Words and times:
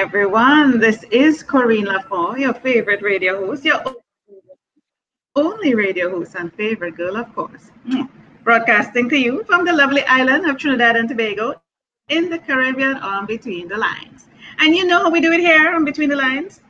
Everyone, 0.00 0.80
this 0.80 1.04
is 1.10 1.42
Corinne 1.42 1.84
Lafont, 1.84 2.38
your 2.38 2.54
favorite 2.54 3.02
radio 3.02 3.44
host, 3.44 3.66
your 3.66 3.82
only 5.36 5.74
radio 5.74 6.08
host 6.08 6.36
and 6.36 6.50
favorite 6.54 6.96
girl, 6.96 7.18
of 7.18 7.30
course. 7.34 7.70
Mm. 7.86 8.08
Broadcasting 8.42 9.10
to 9.10 9.18
you 9.18 9.44
from 9.44 9.66
the 9.66 9.74
lovely 9.74 10.02
island 10.04 10.48
of 10.48 10.56
Trinidad 10.56 10.96
and 10.96 11.06
Tobago 11.06 11.60
in 12.08 12.30
the 12.30 12.38
Caribbean 12.38 12.96
on 12.96 13.26
Between 13.26 13.68
the 13.68 13.76
Lines. 13.76 14.26
And 14.58 14.74
you 14.74 14.86
know 14.86 15.00
how 15.02 15.10
we 15.10 15.20
do 15.20 15.32
it 15.32 15.40
here 15.40 15.74
on 15.74 15.84
Between 15.84 16.08
the 16.08 16.16
Lines? 16.16 16.62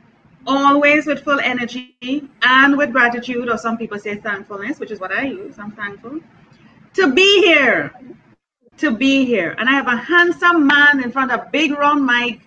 Always 0.45 1.05
with 1.05 1.23
full 1.23 1.39
energy 1.39 1.95
and 2.41 2.77
with 2.77 2.91
gratitude, 2.91 3.47
or 3.47 3.57
some 3.57 3.77
people 3.77 3.97
say 3.97 4.15
thankfulness, 4.17 4.77
which 4.77 4.91
is 4.91 4.99
what 4.99 5.13
I 5.13 5.27
use. 5.27 5.57
I'm 5.57 5.71
thankful 5.71 6.19
to 6.95 7.13
be 7.13 7.43
here. 7.43 7.93
To 8.79 8.91
be 8.91 9.23
here. 9.23 9.55
And 9.57 9.69
I 9.69 9.71
have 9.71 9.87
a 9.87 9.95
handsome 9.95 10.67
man 10.67 11.01
in 11.01 11.13
front 11.13 11.31
of 11.31 11.39
a 11.39 11.49
big 11.49 11.71
round 11.71 12.05
mic 12.05 12.41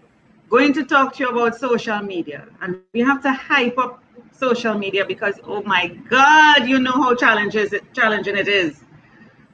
going 0.55 0.73
to 0.73 0.85
talk 0.85 1.15
to 1.15 1.25
you 1.25 1.31
about 1.31 1.57
social 1.57 2.01
media. 2.01 2.47
And 2.63 2.81
we 2.93 3.01
have 3.01 3.21
to 3.23 3.33
hype 3.33 3.77
up 3.77 4.03
social 4.31 4.75
media 4.75 5.05
because 5.05 5.41
oh 5.45 5.63
my 5.63 5.89
God, 6.09 6.69
you 6.69 6.79
know 6.79 6.93
how 6.93 7.15
challenges 7.15 7.73
it, 7.73 7.83
challenging 7.93 8.37
it 8.37 8.47
is. 8.47 8.85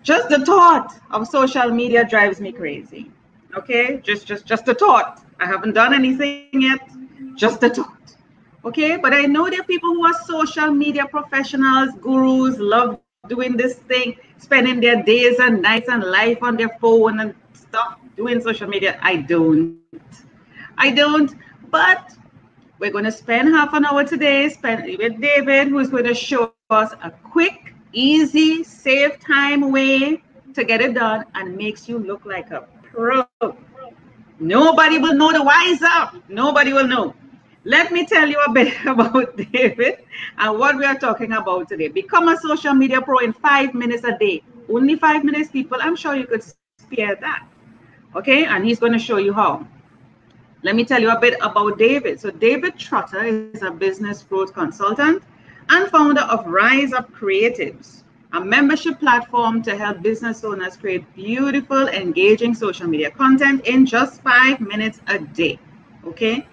Just 0.02 0.28
the 0.28 0.44
thought 0.44 0.94
of 1.10 1.26
social 1.26 1.70
media 1.70 2.06
drives 2.06 2.38
me 2.40 2.52
crazy. 2.52 3.10
Okay, 3.56 4.00
just 4.08 4.26
just 4.26 4.44
just 4.46 4.66
the 4.66 4.74
thought. 4.74 5.24
I 5.40 5.46
haven't 5.46 5.72
done 5.72 5.94
anything 5.94 6.60
yet. 6.68 6.80
Just 7.34 7.60
the 7.62 7.70
thought. 7.70 8.14
Okay, 8.66 8.96
but 8.98 9.14
I 9.14 9.22
know 9.22 9.48
there 9.48 9.60
are 9.60 9.70
people 9.74 9.94
who 9.94 10.04
are 10.06 10.18
social 10.24 10.70
media 10.70 11.06
professionals, 11.06 11.90
gurus, 12.02 12.58
love 12.58 13.00
doing 13.28 13.56
this 13.56 13.76
thing, 13.92 14.16
spending 14.36 14.80
their 14.80 15.02
days 15.02 15.38
and 15.38 15.62
nights 15.62 15.88
and 15.88 16.04
life 16.18 16.42
on 16.42 16.58
their 16.58 16.72
phone 16.80 17.20
and 17.20 17.34
stuff, 17.54 17.98
doing 18.16 18.42
social 18.42 18.68
media. 18.68 18.98
I 19.02 19.16
don't. 19.16 19.80
I 20.80 20.90
don't. 20.90 21.34
But 21.70 22.16
we're 22.78 22.90
going 22.90 23.04
to 23.04 23.12
spend 23.12 23.48
half 23.54 23.74
an 23.74 23.84
hour 23.84 24.02
today 24.02 24.48
spend 24.48 24.98
with 24.98 25.20
David, 25.20 25.68
who's 25.68 25.90
going 25.90 26.04
to 26.04 26.14
show 26.14 26.54
us 26.70 26.92
a 27.02 27.10
quick, 27.10 27.74
easy, 27.92 28.64
save 28.64 29.20
time 29.20 29.70
way 29.70 30.22
to 30.54 30.64
get 30.64 30.80
it 30.80 30.94
done 30.94 31.26
and 31.34 31.54
makes 31.54 31.86
you 31.86 31.98
look 31.98 32.24
like 32.24 32.50
a 32.50 32.66
pro. 32.82 33.26
Nobody 34.40 34.96
will 34.96 35.14
know 35.14 35.32
the 35.32 35.42
wise 35.42 35.82
up. 35.82 36.16
Nobody 36.30 36.72
will 36.72 36.86
know. 36.86 37.14
Let 37.64 37.92
me 37.92 38.06
tell 38.06 38.26
you 38.26 38.40
a 38.40 38.50
bit 38.50 38.72
about 38.86 39.36
David 39.36 39.98
and 40.38 40.58
what 40.58 40.78
we 40.78 40.86
are 40.86 40.98
talking 40.98 41.32
about 41.32 41.68
today. 41.68 41.88
Become 41.88 42.28
a 42.28 42.38
social 42.38 42.72
media 42.72 43.02
pro 43.02 43.18
in 43.18 43.34
five 43.34 43.74
minutes 43.74 44.04
a 44.04 44.16
day. 44.16 44.42
Only 44.70 44.96
five 44.96 45.24
minutes, 45.24 45.50
people. 45.50 45.76
I'm 45.82 45.94
sure 45.94 46.16
you 46.16 46.26
could 46.26 46.42
spare 46.78 47.16
that. 47.16 47.46
Okay, 48.16 48.46
and 48.46 48.64
he's 48.64 48.78
going 48.80 48.94
to 48.94 48.98
show 48.98 49.18
you 49.18 49.34
how. 49.34 49.66
Let 50.62 50.76
me 50.76 50.84
tell 50.84 51.00
you 51.00 51.10
a 51.10 51.18
bit 51.18 51.38
about 51.40 51.78
David. 51.78 52.20
So, 52.20 52.30
David 52.30 52.78
Trotter 52.78 53.24
is 53.24 53.62
a 53.62 53.70
business 53.70 54.22
growth 54.22 54.52
consultant 54.52 55.22
and 55.70 55.88
founder 55.88 56.20
of 56.20 56.46
Rise 56.46 56.92
Up 56.92 57.10
Creatives, 57.12 58.02
a 58.34 58.44
membership 58.44 59.00
platform 59.00 59.62
to 59.62 59.74
help 59.74 60.02
business 60.02 60.44
owners 60.44 60.76
create 60.76 61.14
beautiful, 61.14 61.88
engaging 61.88 62.54
social 62.54 62.86
media 62.86 63.10
content 63.10 63.66
in 63.66 63.86
just 63.86 64.20
five 64.20 64.60
minutes 64.60 65.00
a 65.06 65.18
day. 65.18 65.58
Okay. 66.04 66.46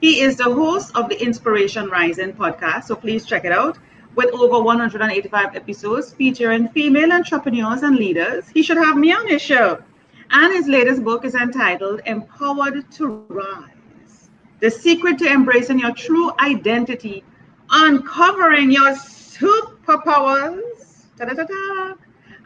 He 0.00 0.20
is 0.20 0.36
the 0.36 0.44
host 0.44 0.94
of 0.94 1.08
the 1.08 1.20
Inspiration 1.20 1.88
Rising 1.88 2.34
podcast, 2.34 2.84
so 2.84 2.94
please 2.94 3.26
check 3.26 3.44
it 3.44 3.50
out. 3.50 3.76
With 4.14 4.32
over 4.32 4.62
185 4.62 5.56
episodes 5.56 6.12
featuring 6.12 6.68
female 6.68 7.12
entrepreneurs 7.12 7.82
and 7.82 7.96
leaders, 7.96 8.48
he 8.50 8.62
should 8.62 8.76
have 8.76 8.96
me 8.96 9.12
on 9.12 9.26
his 9.26 9.42
show. 9.42 9.82
And 10.30 10.52
his 10.52 10.68
latest 10.68 11.02
book 11.04 11.24
is 11.24 11.34
entitled 11.34 12.02
Empowered 12.04 12.90
to 12.92 13.24
Rise 13.28 14.28
The 14.60 14.70
Secret 14.70 15.18
to 15.18 15.26
Embracing 15.26 15.78
Your 15.78 15.94
True 15.94 16.32
Identity, 16.38 17.24
Uncovering 17.70 18.70
Your 18.70 18.92
Superpowers, 18.92 21.06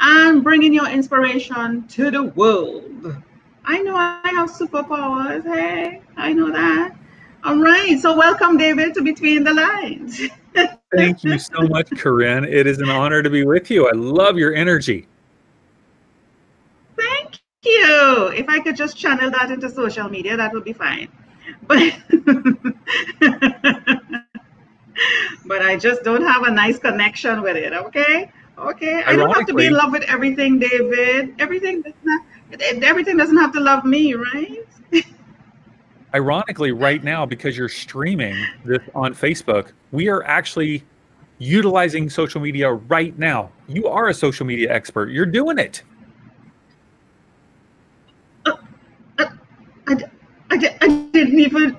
and 0.01 0.45
bringing 0.45 0.73
your 0.73 0.89
inspiration 0.89 1.87
to 1.89 2.11
the 2.11 2.23
world. 2.23 3.17
I 3.65 3.83
know 3.83 3.97
I 3.97 4.21
have 4.25 4.51
superpowers. 4.51 5.45
Hey, 5.45 6.03
I 6.17 6.33
know 6.33 6.51
that. 6.53 6.97
All 7.45 7.59
right. 7.59 7.99
So, 7.99 8.17
welcome, 8.17 8.57
David, 8.57 8.95
to 8.95 9.03
Between 9.03 9.45
the 9.45 9.55
Lines. 9.55 10.21
Thank 10.97 11.25
you 11.25 11.39
so 11.39 11.63
much, 11.63 11.91
Corinne. 11.91 12.45
It 12.45 12.67
is 12.67 12.81
an 12.81 12.91
honor 12.91 13.23
to 13.23 13.31
be 13.31 13.45
with 13.45 13.71
you. 13.71 13.89
I 13.89 13.93
love 13.93 14.39
your 14.39 14.55
energy 14.55 15.09
you. 17.65 18.33
If 18.35 18.49
I 18.49 18.61
could 18.61 18.77
just 18.77 18.97
channel 18.97 19.31
that 19.31 19.51
into 19.51 19.71
social 19.71 20.09
media, 20.09 20.37
that 20.37 20.53
would 20.53 20.65
be 20.65 20.73
fine. 20.73 21.09
But 21.67 21.95
but 25.47 25.63
I 25.63 25.77
just 25.77 26.03
don't 26.03 26.23
have 26.23 26.43
a 26.45 26.51
nice 26.51 26.79
connection 26.79 27.43
with 27.43 27.57
it. 27.57 27.73
Okay, 27.73 28.31
okay. 28.59 29.03
I 29.05 29.17
don't 29.17 29.31
have 29.31 29.47
to 29.47 29.55
be 29.55 29.67
in 29.67 29.73
love 29.73 29.93
with 29.93 30.03
everything, 30.05 30.59
David. 30.59 31.35
Everything 31.39 31.83
does 31.83 31.95
not. 32.05 32.23
Everything 32.83 33.17
doesn't 33.17 33.37
have 33.37 33.53
to 33.53 33.61
love 33.61 33.85
me, 33.85 34.15
right? 34.15 34.67
Ironically, 36.15 36.73
right 36.73 37.03
now, 37.03 37.25
because 37.25 37.57
you're 37.57 37.71
streaming 37.71 38.37
this 38.65 38.83
on 38.95 39.15
Facebook, 39.15 39.73
we 39.93 40.09
are 40.09 40.23
actually 40.25 40.85
utilizing 41.39 42.11
social 42.11 42.41
media 42.41 42.71
right 42.71 43.19
now. 43.19 43.51
You 43.67 43.89
are 43.89 44.09
a 44.09 44.15
social 44.15 44.45
media 44.45 44.71
expert. 44.73 45.11
You're 45.11 45.27
doing 45.27 45.59
it. 45.59 45.83
I, 49.87 49.97
I, 50.51 50.77
I 50.81 50.89
didn't 51.13 51.39
even 51.39 51.77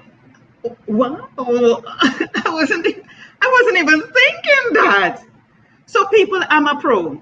wow 0.87 1.29
I 1.37 2.43
wasn't 2.47 2.87
I 3.43 3.61
wasn't 3.61 3.77
even 3.77 4.01
thinking 4.01 4.73
that. 4.73 5.23
So 5.85 6.05
people, 6.07 6.39
I'm 6.49 6.67
a 6.67 6.79
pro. 6.79 7.21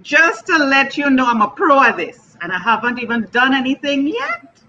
Just 0.00 0.46
to 0.46 0.58
let 0.58 0.96
you 0.96 1.10
know 1.10 1.26
I'm 1.26 1.42
a 1.42 1.50
pro 1.50 1.82
at 1.82 1.96
this. 1.96 2.36
And 2.40 2.52
I 2.52 2.58
haven't 2.58 3.00
even 3.00 3.28
done 3.32 3.52
anything 3.52 4.06
yet. 4.06 4.62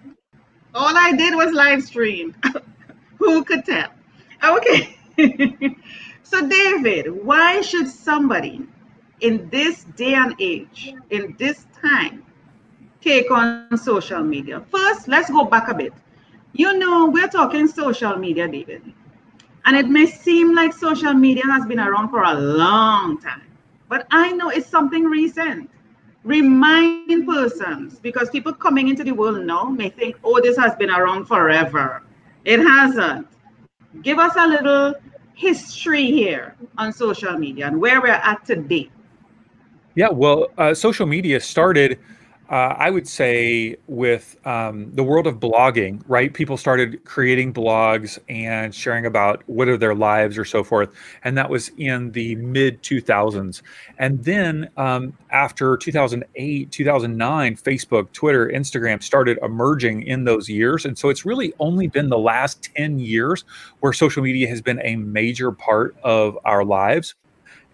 All 0.74 0.98
I 0.98 1.12
did 1.12 1.36
was 1.36 1.54
live 1.54 1.84
stream. 1.84 2.36
Who 3.20 3.44
could 3.44 3.64
tell? 3.64 3.90
Okay. 4.44 4.98
so 6.24 6.48
David, 6.48 7.24
why 7.24 7.62
should 7.62 7.88
somebody 7.88 8.68
in 9.22 9.50
this 9.50 9.84
day 9.96 10.14
and 10.14 10.36
age, 10.40 10.94
in 11.10 11.36
this 11.38 11.66
time, 11.82 12.26
on 13.08 13.78
social 13.78 14.22
media. 14.22 14.62
First, 14.70 15.08
let's 15.08 15.30
go 15.30 15.46
back 15.46 15.70
a 15.70 15.74
bit. 15.74 15.94
You 16.52 16.78
know, 16.78 17.08
we're 17.08 17.30
talking 17.30 17.68
social 17.68 18.18
media, 18.18 18.48
David. 18.48 18.82
And 19.66 19.78
it 19.78 19.88
may 19.88 20.06
seem 20.06 20.54
like 20.54 20.74
social 20.74 21.14
media 21.14 21.44
has 21.46 21.66
been 21.66 21.80
around 21.80 22.10
for 22.10 22.24
a 22.24 22.34
long 22.34 23.20
time, 23.20 23.44
but 23.88 24.08
I 24.12 24.32
know 24.34 24.50
it's 24.50 24.68
something 24.68 25.06
recent. 25.06 25.70
Remind 26.24 27.26
persons, 27.26 28.00
because 28.00 28.30
people 28.30 28.52
coming 28.54 28.90
into 28.90 29.04
the 29.04 29.12
world 29.14 29.46
now 29.46 29.64
may 29.64 29.90
think, 29.90 30.18
oh, 30.24 30.42
this 30.42 30.58
has 30.58 30.76
been 30.76 30.90
around 30.90 31.26
forever. 31.26 32.02
It 32.44 32.60
hasn't. 32.60 33.28
Give 34.02 34.20
us 34.20 34.34
a 34.36 34.48
little 34.48 34.96
history 35.34 36.06
here 36.06 36.56
on 36.78 36.92
social 36.92 37.38
media 37.38 37.68
and 37.68 37.80
where 37.80 38.02
we're 38.02 38.08
at 38.10 38.46
today. 38.46 38.90
Yeah, 39.96 40.10
well, 40.10 40.48
uh, 40.58 40.74
social 40.74 41.06
media 41.06 41.40
started 41.40 42.00
uh, 42.50 42.76
I 42.78 42.90
would 42.90 43.08
say 43.08 43.76
with 43.88 44.38
um, 44.46 44.90
the 44.94 45.04
world 45.04 45.28
of 45.28 45.36
blogging, 45.36 46.02
right? 46.08 46.34
People 46.34 46.56
started 46.56 47.04
creating 47.04 47.54
blogs 47.54 48.18
and 48.30 48.74
sharing 48.74 49.06
about 49.06 49.44
what 49.48 49.68
are 49.68 49.78
their 49.78 49.94
lives 49.94 50.38
or 50.38 50.46
so 50.46 50.64
forth, 50.64 50.90
and 51.24 51.38
that 51.38 51.50
was 51.50 51.70
in 51.78 52.12
the 52.14 52.36
mid 52.36 52.82
2000s. 52.84 53.62
And 53.98 54.24
then 54.24 54.70
um, 54.78 55.14
after 55.30 55.76
2008, 55.76 56.72
2009, 56.72 57.56
Facebook, 57.58 58.12
Twitter, 58.14 58.48
Instagram 58.48 59.04
started 59.04 59.38
emerging 59.42 60.04
in 60.04 60.24
those 60.24 60.48
years, 60.48 60.86
and 60.86 60.98
so 60.98 61.10
it's 61.10 61.26
really 61.26 61.54
only 61.60 61.88
been 61.88 62.08
the 62.08 62.18
last 62.18 62.70
10 62.76 63.00
years 63.00 63.44
where 63.82 63.92
social 63.92 64.24
media 64.24 64.48
has 64.48 64.62
been 64.62 64.80
a 64.86 64.96
major 64.96 65.52
part 65.52 65.98
of 66.04 66.38
our 66.46 66.64
lives. 66.64 67.16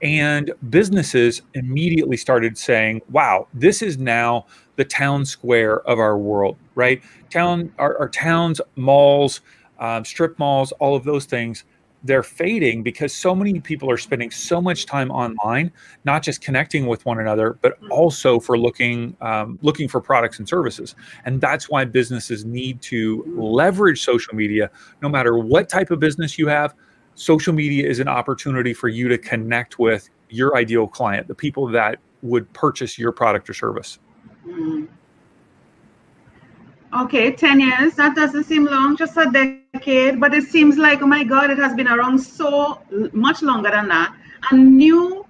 And 0.04 0.52
businesses 0.70 1.42
immediately 1.54 2.18
started 2.18 2.58
saying, 2.58 3.02
wow, 3.10 3.48
this 3.54 3.82
is 3.82 3.98
now 3.98 4.46
the 4.76 4.84
town 4.84 5.26
square 5.26 5.80
of 5.88 5.98
our 5.98 6.18
world, 6.18 6.58
right? 6.76 7.02
Town, 7.30 7.72
our, 7.80 7.98
our 7.98 8.10
towns, 8.10 8.60
malls, 8.76 9.40
um, 9.80 10.04
strip 10.04 10.38
malls, 10.38 10.74
all 10.74 10.96
of 10.96 11.06
those 11.06 11.24
things, 11.26 11.64
they're 12.04 12.22
fading 12.22 12.84
because 12.84 13.14
so 13.14 13.34
many 13.34 13.62
people 13.62 13.90
are 13.90 13.98
spending 13.98 14.30
so 14.30 14.60
much 14.62 14.86
time 14.86 15.10
online, 15.10 15.72
not 16.04 16.22
just 16.22 16.42
connecting 16.42 16.86
with 16.86 17.06
one 17.06 17.20
another, 17.20 17.58
but 17.62 17.80
mm-hmm. 17.80 17.94
also 17.94 18.42
for 18.42 18.58
looking 18.58 19.16
um, 19.22 19.58
looking 19.62 19.88
for 19.88 20.02
products 20.02 20.38
and 20.38 20.50
services. 20.50 20.96
And 21.24 21.40
that's 21.40 21.70
why 21.70 21.86
businesses 21.86 22.44
need 22.44 22.82
to 22.82 23.24
leverage 23.38 24.04
social 24.04 24.36
media, 24.36 24.70
no 25.02 25.08
matter 25.08 25.38
what 25.38 25.70
type 25.70 25.92
of 25.92 26.02
business 26.02 26.38
you 26.38 26.48
have 26.48 26.76
social 27.16 27.54
media 27.54 27.88
is 27.88 28.00
an 28.00 28.08
opportunity 28.08 28.74
for 28.74 28.88
you 28.88 29.08
to 29.08 29.18
connect 29.18 29.80
with 29.80 30.10
your 30.30 30.56
ideal 30.58 30.88
client, 30.88 31.28
the 31.28 31.36
people 31.36 31.68
that 31.68 32.00
would 32.22 32.52
purchase 32.54 32.98
your 32.98 33.12
product 33.12 33.50
or 33.50 33.54
service. 33.54 34.00
Mm. 34.48 34.88
Okay, 37.02 37.32
10 37.32 37.60
years. 37.60 37.96
That 37.96 38.16
doesn't 38.16 38.44
seem 38.44 38.66
long, 38.66 38.96
just 38.96 39.18
a 39.18 39.30
decade, 39.74 40.20
but 40.20 40.34
it 40.34 40.44
seems 40.44 40.78
like, 40.78 41.02
oh 41.02 41.08
my 41.08 41.24
God, 41.24 41.50
it 41.50 41.58
has 41.58 41.74
been 41.74 41.88
around 41.88 42.20
so 42.20 42.82
much 43.14 43.42
longer 43.42 43.72
than 43.72 43.88
that. 43.88 44.16
And 44.52 44.78
new 44.78 45.26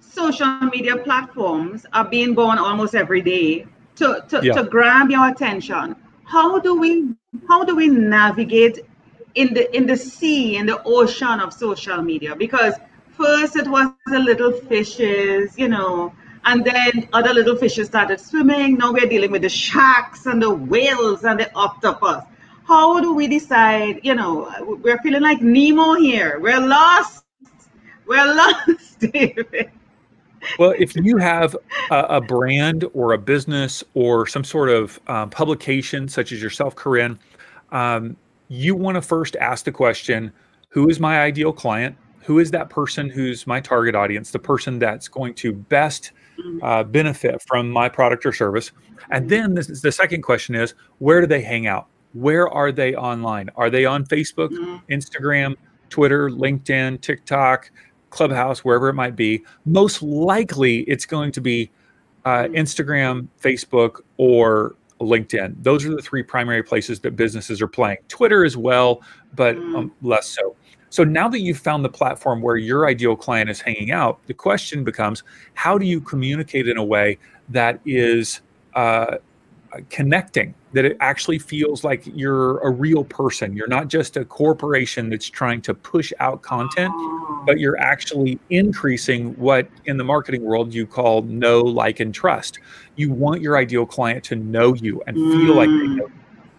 social 0.00 0.46
media 0.60 0.96
platforms 0.96 1.86
are 1.92 2.04
being 2.04 2.34
born 2.34 2.58
almost 2.58 2.94
every 2.94 3.22
day 3.22 3.66
to, 3.96 4.24
to, 4.28 4.40
yeah. 4.42 4.52
to 4.52 4.64
grab 4.64 5.10
your 5.10 5.28
attention. 5.28 5.96
How 6.24 6.58
do 6.58 6.78
we 6.78 7.14
how 7.48 7.64
do 7.64 7.74
we 7.74 7.88
navigate 7.88 8.80
in 9.34 9.54
the 9.54 9.74
in 9.76 9.86
the 9.86 9.96
sea, 9.96 10.56
in 10.56 10.66
the 10.66 10.82
ocean 10.84 11.40
of 11.40 11.52
social 11.52 12.02
media? 12.02 12.34
Because 12.34 12.74
first 13.16 13.56
it 13.56 13.68
was 13.68 13.90
the 14.06 14.18
little 14.18 14.52
fishes, 14.52 15.56
you 15.58 15.68
know, 15.68 16.12
and 16.44 16.64
then 16.64 17.08
other 17.12 17.34
little 17.34 17.56
fishes 17.56 17.88
started 17.88 18.20
swimming. 18.20 18.76
Now 18.76 18.92
we're 18.92 19.06
dealing 19.08 19.30
with 19.30 19.42
the 19.42 19.48
sharks 19.48 20.26
and 20.26 20.42
the 20.42 20.50
whales 20.50 21.24
and 21.24 21.40
the 21.40 21.54
octopus. 21.54 22.24
How 22.66 23.00
do 23.00 23.14
we 23.14 23.26
decide? 23.26 24.00
You 24.02 24.14
know, 24.14 24.52
we're 24.82 24.98
feeling 24.98 25.22
like 25.22 25.40
Nemo 25.40 25.94
here. 25.94 26.38
We're 26.38 26.60
lost. 26.60 27.24
We're 28.06 28.34
lost, 28.34 29.00
David. 29.00 29.70
Well, 30.58 30.74
if 30.78 30.94
you 30.94 31.16
have 31.16 31.56
a, 31.90 32.00
a, 32.08 32.20
brand 32.20 32.84
or 32.92 33.12
a 33.12 33.18
business 33.18 33.82
or 33.94 34.26
some 34.26 34.44
sort 34.44 34.68
of 34.68 35.00
um, 35.08 35.30
publication, 35.30 36.08
such 36.08 36.30
as 36.30 36.40
yourself, 36.40 36.76
Corinne, 36.76 37.18
um, 37.72 38.16
you 38.48 38.74
want 38.74 38.96
to 38.96 39.02
first 39.02 39.36
ask 39.36 39.64
the 39.64 39.72
question 39.72 40.32
who 40.70 40.88
is 40.88 41.00
my 41.00 41.20
ideal 41.20 41.52
client? 41.52 41.96
Who 42.24 42.38
is 42.38 42.50
that 42.50 42.68
person 42.68 43.08
who's 43.08 43.46
my 43.46 43.60
target 43.60 43.94
audience, 43.94 44.30
the 44.30 44.38
person 44.38 44.78
that's 44.78 45.08
going 45.08 45.34
to 45.34 45.52
best 45.52 46.12
mm. 46.38 46.58
uh, 46.62 46.84
benefit 46.84 47.42
from 47.46 47.70
my 47.70 47.88
product 47.88 48.26
or 48.26 48.32
service? 48.32 48.70
And 49.10 49.30
then 49.30 49.54
this 49.54 49.70
is, 49.70 49.80
the 49.80 49.92
second 49.92 50.22
question 50.22 50.54
is 50.54 50.74
where 50.98 51.20
do 51.20 51.26
they 51.26 51.40
hang 51.40 51.66
out? 51.66 51.86
Where 52.12 52.48
are 52.48 52.70
they 52.70 52.94
online? 52.94 53.48
Are 53.56 53.70
they 53.70 53.86
on 53.86 54.04
Facebook, 54.04 54.50
mm. 54.50 54.82
Instagram, 54.90 55.54
Twitter, 55.88 56.28
LinkedIn, 56.28 57.00
TikTok? 57.00 57.70
Clubhouse, 58.10 58.64
wherever 58.64 58.88
it 58.88 58.94
might 58.94 59.16
be, 59.16 59.44
most 59.66 60.02
likely 60.02 60.80
it's 60.80 61.04
going 61.04 61.32
to 61.32 61.40
be 61.40 61.70
uh. 62.24 62.44
Instagram, 62.44 63.28
Facebook, 63.42 64.00
or 64.16 64.76
LinkedIn. 65.00 65.54
Those 65.62 65.84
are 65.84 65.94
the 65.94 66.02
three 66.02 66.22
primary 66.22 66.62
places 66.62 67.00
that 67.00 67.16
businesses 67.16 67.62
are 67.62 67.68
playing. 67.68 67.98
Twitter 68.08 68.44
as 68.44 68.56
well, 68.56 69.02
but 69.34 69.56
mm. 69.56 69.76
um, 69.76 69.92
less 70.02 70.28
so. 70.28 70.56
So 70.90 71.04
now 71.04 71.28
that 71.28 71.40
you've 71.40 71.58
found 71.58 71.84
the 71.84 71.90
platform 71.90 72.40
where 72.40 72.56
your 72.56 72.86
ideal 72.86 73.14
client 73.14 73.50
is 73.50 73.60
hanging 73.60 73.90
out, 73.90 74.20
the 74.26 74.34
question 74.34 74.84
becomes 74.84 75.22
how 75.54 75.76
do 75.76 75.84
you 75.84 76.00
communicate 76.00 76.66
in 76.66 76.78
a 76.78 76.84
way 76.84 77.18
that 77.50 77.80
is 77.84 78.40
uh, 78.74 79.18
connecting 79.90 80.54
that 80.72 80.84
it 80.84 80.96
actually 81.00 81.38
feels 81.38 81.82
like 81.82 82.02
you're 82.06 82.58
a 82.58 82.70
real 82.70 83.04
person. 83.04 83.56
You're 83.56 83.68
not 83.68 83.88
just 83.88 84.16
a 84.16 84.24
corporation 84.24 85.08
that's 85.08 85.28
trying 85.28 85.62
to 85.62 85.74
push 85.74 86.12
out 86.20 86.42
content, 86.42 86.92
oh. 86.94 87.42
but 87.46 87.58
you're 87.58 87.78
actually 87.78 88.38
increasing 88.50 89.34
what 89.36 89.68
in 89.86 89.96
the 89.96 90.04
marketing 90.04 90.42
world 90.44 90.74
you 90.74 90.86
call 90.86 91.22
know, 91.22 91.60
like, 91.60 92.00
and 92.00 92.14
trust. 92.14 92.58
You 92.96 93.12
want 93.12 93.40
your 93.40 93.56
ideal 93.56 93.86
client 93.86 94.24
to 94.24 94.36
know 94.36 94.74
you 94.74 95.02
and 95.06 95.16
feel 95.16 95.54
like 95.54 95.68
they 95.68 95.86
know. 95.86 96.06
Mm. 96.06 96.12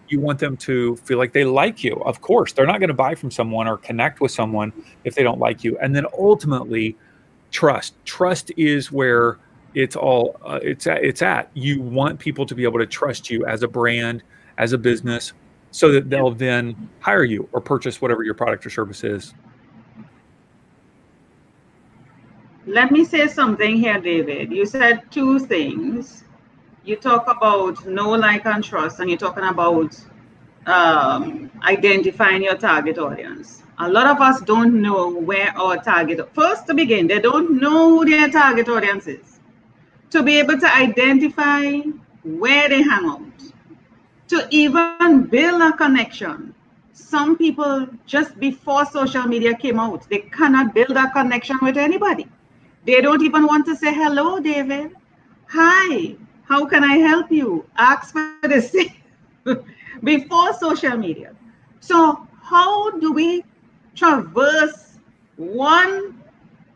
You 0.08 0.18
want 0.18 0.40
them 0.40 0.56
to 0.56 0.96
feel 0.96 1.18
like 1.18 1.32
they 1.32 1.44
like 1.44 1.84
you. 1.84 1.94
Of 2.04 2.20
course, 2.20 2.52
they're 2.52 2.66
not 2.66 2.80
going 2.80 2.88
to 2.88 2.94
buy 2.94 3.14
from 3.14 3.30
someone 3.30 3.68
or 3.68 3.76
connect 3.76 4.20
with 4.20 4.32
someone 4.32 4.72
if 5.04 5.14
they 5.14 5.22
don't 5.22 5.38
like 5.38 5.62
you. 5.62 5.78
And 5.78 5.94
then 5.94 6.04
ultimately, 6.18 6.96
trust. 7.52 7.94
Trust 8.04 8.50
is 8.56 8.90
where 8.90 9.38
it's 9.74 9.96
all 9.96 10.36
uh, 10.44 10.58
it's 10.62 10.86
at, 10.86 11.04
it's 11.04 11.22
at. 11.22 11.50
You 11.54 11.80
want 11.80 12.18
people 12.18 12.46
to 12.46 12.54
be 12.54 12.64
able 12.64 12.78
to 12.78 12.86
trust 12.86 13.30
you 13.30 13.46
as 13.46 13.62
a 13.62 13.68
brand, 13.68 14.22
as 14.58 14.72
a 14.72 14.78
business, 14.78 15.32
so 15.70 15.92
that 15.92 16.10
they'll 16.10 16.32
then 16.32 16.90
hire 17.00 17.24
you 17.24 17.48
or 17.52 17.60
purchase 17.60 18.00
whatever 18.00 18.22
your 18.22 18.34
product 18.34 18.66
or 18.66 18.70
service 18.70 19.04
is. 19.04 19.34
Let 22.66 22.90
me 22.90 23.04
say 23.04 23.26
something 23.26 23.76
here, 23.76 24.00
David. 24.00 24.52
You 24.52 24.66
said 24.66 25.10
two 25.10 25.38
things. 25.38 26.24
You 26.84 26.96
talk 26.96 27.24
about 27.28 27.84
know, 27.86 28.10
like, 28.10 28.46
and 28.46 28.64
trust, 28.64 29.00
and 29.00 29.08
you're 29.08 29.18
talking 29.18 29.44
about 29.44 29.98
um, 30.66 31.50
identifying 31.62 32.42
your 32.42 32.56
target 32.56 32.98
audience. 32.98 33.62
A 33.78 33.88
lot 33.88 34.06
of 34.06 34.20
us 34.20 34.40
don't 34.42 34.80
know 34.80 35.10
where 35.10 35.56
our 35.56 35.76
target. 35.78 36.20
First, 36.34 36.66
to 36.66 36.74
begin, 36.74 37.06
they 37.06 37.18
don't 37.18 37.60
know 37.60 37.90
who 37.90 38.04
their 38.04 38.28
target 38.28 38.68
audience 38.68 39.06
is 39.06 39.29
to 40.10 40.22
be 40.22 40.38
able 40.38 40.58
to 40.58 40.76
identify 40.76 41.78
where 42.22 42.68
they 42.68 42.82
hang 42.82 43.06
out, 43.06 43.22
to 44.28 44.46
even 44.50 45.06
build 45.06 45.40
a 45.40 45.52
connection. 45.52 46.34
Some 46.74 47.18
people, 47.20 47.72
just 47.90 48.26
before 48.28 48.74
social 48.76 49.22
media 49.22 49.48
came 49.48 49.78
out, 49.78 50.08
they 50.08 50.18
cannot 50.18 50.74
build 50.74 50.92
a 50.96 51.10
connection 51.10 51.58
with 51.62 51.76
anybody. 51.76 52.26
They 52.84 53.00
don't 53.00 53.22
even 53.22 53.46
want 53.46 53.66
to 53.66 53.76
say, 53.76 53.92
hello, 53.94 54.40
David. 54.40 54.92
Hi, 55.48 56.16
how 56.44 56.66
can 56.66 56.84
I 56.84 56.96
help 56.98 57.30
you? 57.30 57.64
Ask 57.76 58.12
for 58.12 58.30
same 58.60 58.70
before 59.80 60.32
social 60.32 60.74
media. 60.74 61.14
So, 61.80 62.26
how 62.42 62.90
do 62.98 63.12
we 63.12 63.44
traverse 63.94 64.98
one 65.36 66.19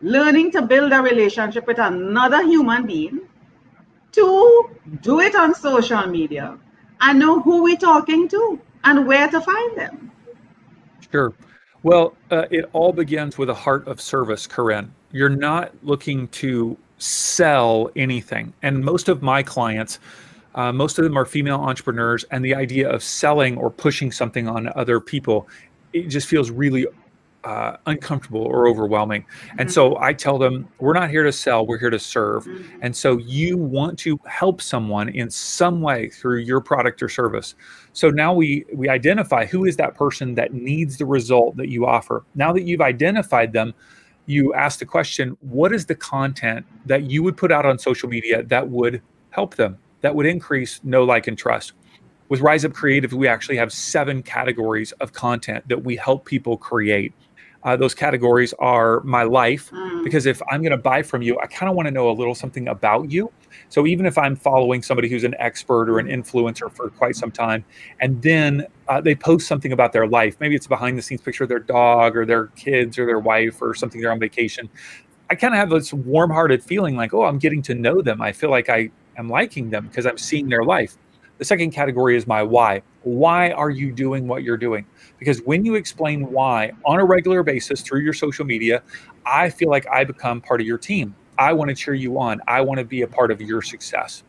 learning 0.04 0.52
to 0.52 0.60
build 0.62 0.92
a 0.92 1.00
relationship 1.00 1.66
with 1.66 1.78
another 1.78 2.42
human 2.44 2.86
being, 2.86 3.20
to 4.12 4.70
do 5.00 5.20
it 5.20 5.34
on 5.34 5.54
social 5.54 6.06
media 6.06 6.56
and 7.00 7.18
know 7.18 7.40
who 7.40 7.62
we're 7.62 7.76
talking 7.76 8.28
to 8.28 8.60
and 8.84 9.06
where 9.06 9.28
to 9.28 9.40
find 9.40 9.76
them. 9.76 10.12
Sure. 11.10 11.32
Well, 11.82 12.14
uh, 12.30 12.44
it 12.50 12.68
all 12.72 12.92
begins 12.92 13.38
with 13.38 13.48
a 13.48 13.54
heart 13.54 13.88
of 13.88 14.00
service, 14.00 14.46
Corinne. 14.46 14.94
You're 15.10 15.28
not 15.28 15.72
looking 15.82 16.28
to 16.28 16.76
sell 16.98 17.90
anything. 17.96 18.52
And 18.62 18.84
most 18.84 19.08
of 19.08 19.22
my 19.22 19.42
clients, 19.42 19.98
uh, 20.54 20.72
most 20.72 20.98
of 20.98 21.04
them 21.04 21.16
are 21.16 21.24
female 21.24 21.60
entrepreneurs, 21.60 22.24
and 22.30 22.44
the 22.44 22.54
idea 22.54 22.88
of 22.88 23.02
selling 23.02 23.56
or 23.56 23.70
pushing 23.70 24.12
something 24.12 24.48
on 24.48 24.70
other 24.76 25.00
people, 25.00 25.48
it 25.92 26.08
just 26.08 26.28
feels 26.28 26.50
really 26.50 26.86
uh, 27.44 27.76
uncomfortable 27.86 28.42
or 28.42 28.66
overwhelming. 28.68 29.24
And 29.50 29.60
mm-hmm. 29.60 29.68
so 29.68 29.98
I 29.98 30.12
tell 30.12 30.38
them, 30.38 30.68
we're 30.78 30.94
not 30.94 31.10
here 31.10 31.22
to 31.22 31.32
sell, 31.32 31.66
we're 31.66 31.78
here 31.78 31.90
to 31.90 31.98
serve. 31.98 32.44
Mm-hmm. 32.44 32.78
And 32.82 32.96
so 32.96 33.18
you 33.18 33.56
want 33.56 33.98
to 34.00 34.18
help 34.26 34.62
someone 34.62 35.10
in 35.10 35.30
some 35.30 35.80
way 35.82 36.08
through 36.08 36.38
your 36.38 36.60
product 36.60 37.02
or 37.02 37.08
service. 37.08 37.54
So 37.92 38.10
now 38.10 38.32
we 38.32 38.64
we 38.74 38.88
identify 38.88 39.46
who 39.46 39.66
is 39.66 39.76
that 39.76 39.94
person 39.94 40.34
that 40.34 40.52
needs 40.52 40.96
the 40.96 41.06
result 41.06 41.56
that 41.56 41.68
you 41.68 41.86
offer. 41.86 42.24
Now 42.34 42.52
that 42.52 42.62
you've 42.62 42.80
identified 42.80 43.52
them, 43.52 43.74
you 44.26 44.54
ask 44.54 44.78
the 44.78 44.86
question, 44.86 45.36
what 45.40 45.72
is 45.72 45.86
the 45.86 45.94
content 45.94 46.64
that 46.86 47.10
you 47.10 47.22
would 47.22 47.36
put 47.36 47.52
out 47.52 47.66
on 47.66 47.78
social 47.78 48.08
media 48.08 48.42
that 48.44 48.68
would 48.68 49.02
help 49.30 49.54
them, 49.56 49.76
that 50.00 50.14
would 50.14 50.26
increase 50.26 50.80
know, 50.82 51.04
like, 51.04 51.26
and 51.26 51.36
trust? 51.36 51.74
With 52.30 52.40
Rise 52.40 52.64
Up 52.64 52.72
Creative, 52.72 53.12
we 53.12 53.28
actually 53.28 53.58
have 53.58 53.70
seven 53.70 54.22
categories 54.22 54.92
of 54.92 55.12
content 55.12 55.68
that 55.68 55.84
we 55.84 55.94
help 55.94 56.24
people 56.24 56.56
create. 56.56 57.12
Uh, 57.64 57.76
those 57.76 57.94
categories 57.94 58.52
are 58.58 59.00
my 59.00 59.22
life, 59.22 59.70
mm. 59.70 60.04
because 60.04 60.26
if 60.26 60.42
I'm 60.50 60.60
going 60.60 60.72
to 60.72 60.76
buy 60.76 61.02
from 61.02 61.22
you, 61.22 61.38
I 61.40 61.46
kind 61.46 61.70
of 61.70 61.76
want 61.76 61.86
to 61.86 61.90
know 61.90 62.10
a 62.10 62.12
little 62.12 62.34
something 62.34 62.68
about 62.68 63.10
you. 63.10 63.32
So 63.70 63.86
even 63.86 64.04
if 64.04 64.18
I'm 64.18 64.36
following 64.36 64.82
somebody 64.82 65.08
who's 65.08 65.24
an 65.24 65.34
expert 65.38 65.88
or 65.88 65.98
an 65.98 66.06
influencer 66.06 66.70
for 66.70 66.90
quite 66.90 67.16
some 67.16 67.30
time, 67.30 67.64
and 68.00 68.20
then 68.20 68.66
uh, 68.88 69.00
they 69.00 69.14
post 69.14 69.48
something 69.48 69.72
about 69.72 69.92
their 69.92 70.06
life, 70.06 70.36
maybe 70.40 70.54
it's 70.54 70.66
a 70.66 70.68
behind 70.68 70.98
the 70.98 71.02
scenes 71.02 71.22
picture 71.22 71.44
of 71.44 71.48
their 71.48 71.58
dog 71.58 72.16
or 72.16 72.26
their 72.26 72.48
kids 72.48 72.98
or 72.98 73.06
their 73.06 73.18
wife 73.18 73.62
or 73.62 73.74
something 73.74 74.00
they're 74.00 74.12
on 74.12 74.20
vacation. 74.20 74.68
I 75.30 75.34
kind 75.34 75.54
of 75.54 75.58
have 75.58 75.70
this 75.70 75.92
warm 75.92 76.30
hearted 76.30 76.62
feeling 76.62 76.96
like, 76.96 77.14
oh, 77.14 77.24
I'm 77.24 77.38
getting 77.38 77.62
to 77.62 77.74
know 77.74 78.02
them. 78.02 78.20
I 78.20 78.32
feel 78.32 78.50
like 78.50 78.68
I 78.68 78.90
am 79.16 79.30
liking 79.30 79.70
them 79.70 79.86
because 79.88 80.04
I'm 80.04 80.18
seeing 80.18 80.48
their 80.48 80.64
life. 80.64 80.96
The 81.38 81.44
second 81.44 81.70
category 81.70 82.16
is 82.16 82.26
my 82.26 82.42
why. 82.42 82.82
Why 83.04 83.50
are 83.50 83.70
you 83.70 83.92
doing 83.92 84.26
what 84.26 84.42
you're 84.42 84.56
doing? 84.56 84.86
Because 85.18 85.40
when 85.42 85.64
you 85.64 85.74
explain 85.74 86.30
why 86.32 86.72
on 86.84 86.98
a 86.98 87.04
regular 87.04 87.42
basis 87.42 87.82
through 87.82 88.00
your 88.00 88.14
social 88.14 88.44
media, 88.44 88.82
I 89.26 89.50
feel 89.50 89.70
like 89.70 89.86
I 89.88 90.04
become 90.04 90.40
part 90.40 90.60
of 90.60 90.66
your 90.66 90.78
team. 90.78 91.14
I 91.38 91.52
want 91.52 91.68
to 91.68 91.74
cheer 91.74 91.94
you 91.94 92.18
on. 92.18 92.40
I 92.48 92.60
want 92.60 92.78
to 92.78 92.84
be 92.84 93.02
a 93.02 93.06
part 93.06 93.30
of 93.30 93.40
your 93.40 93.62
success. 93.62 94.22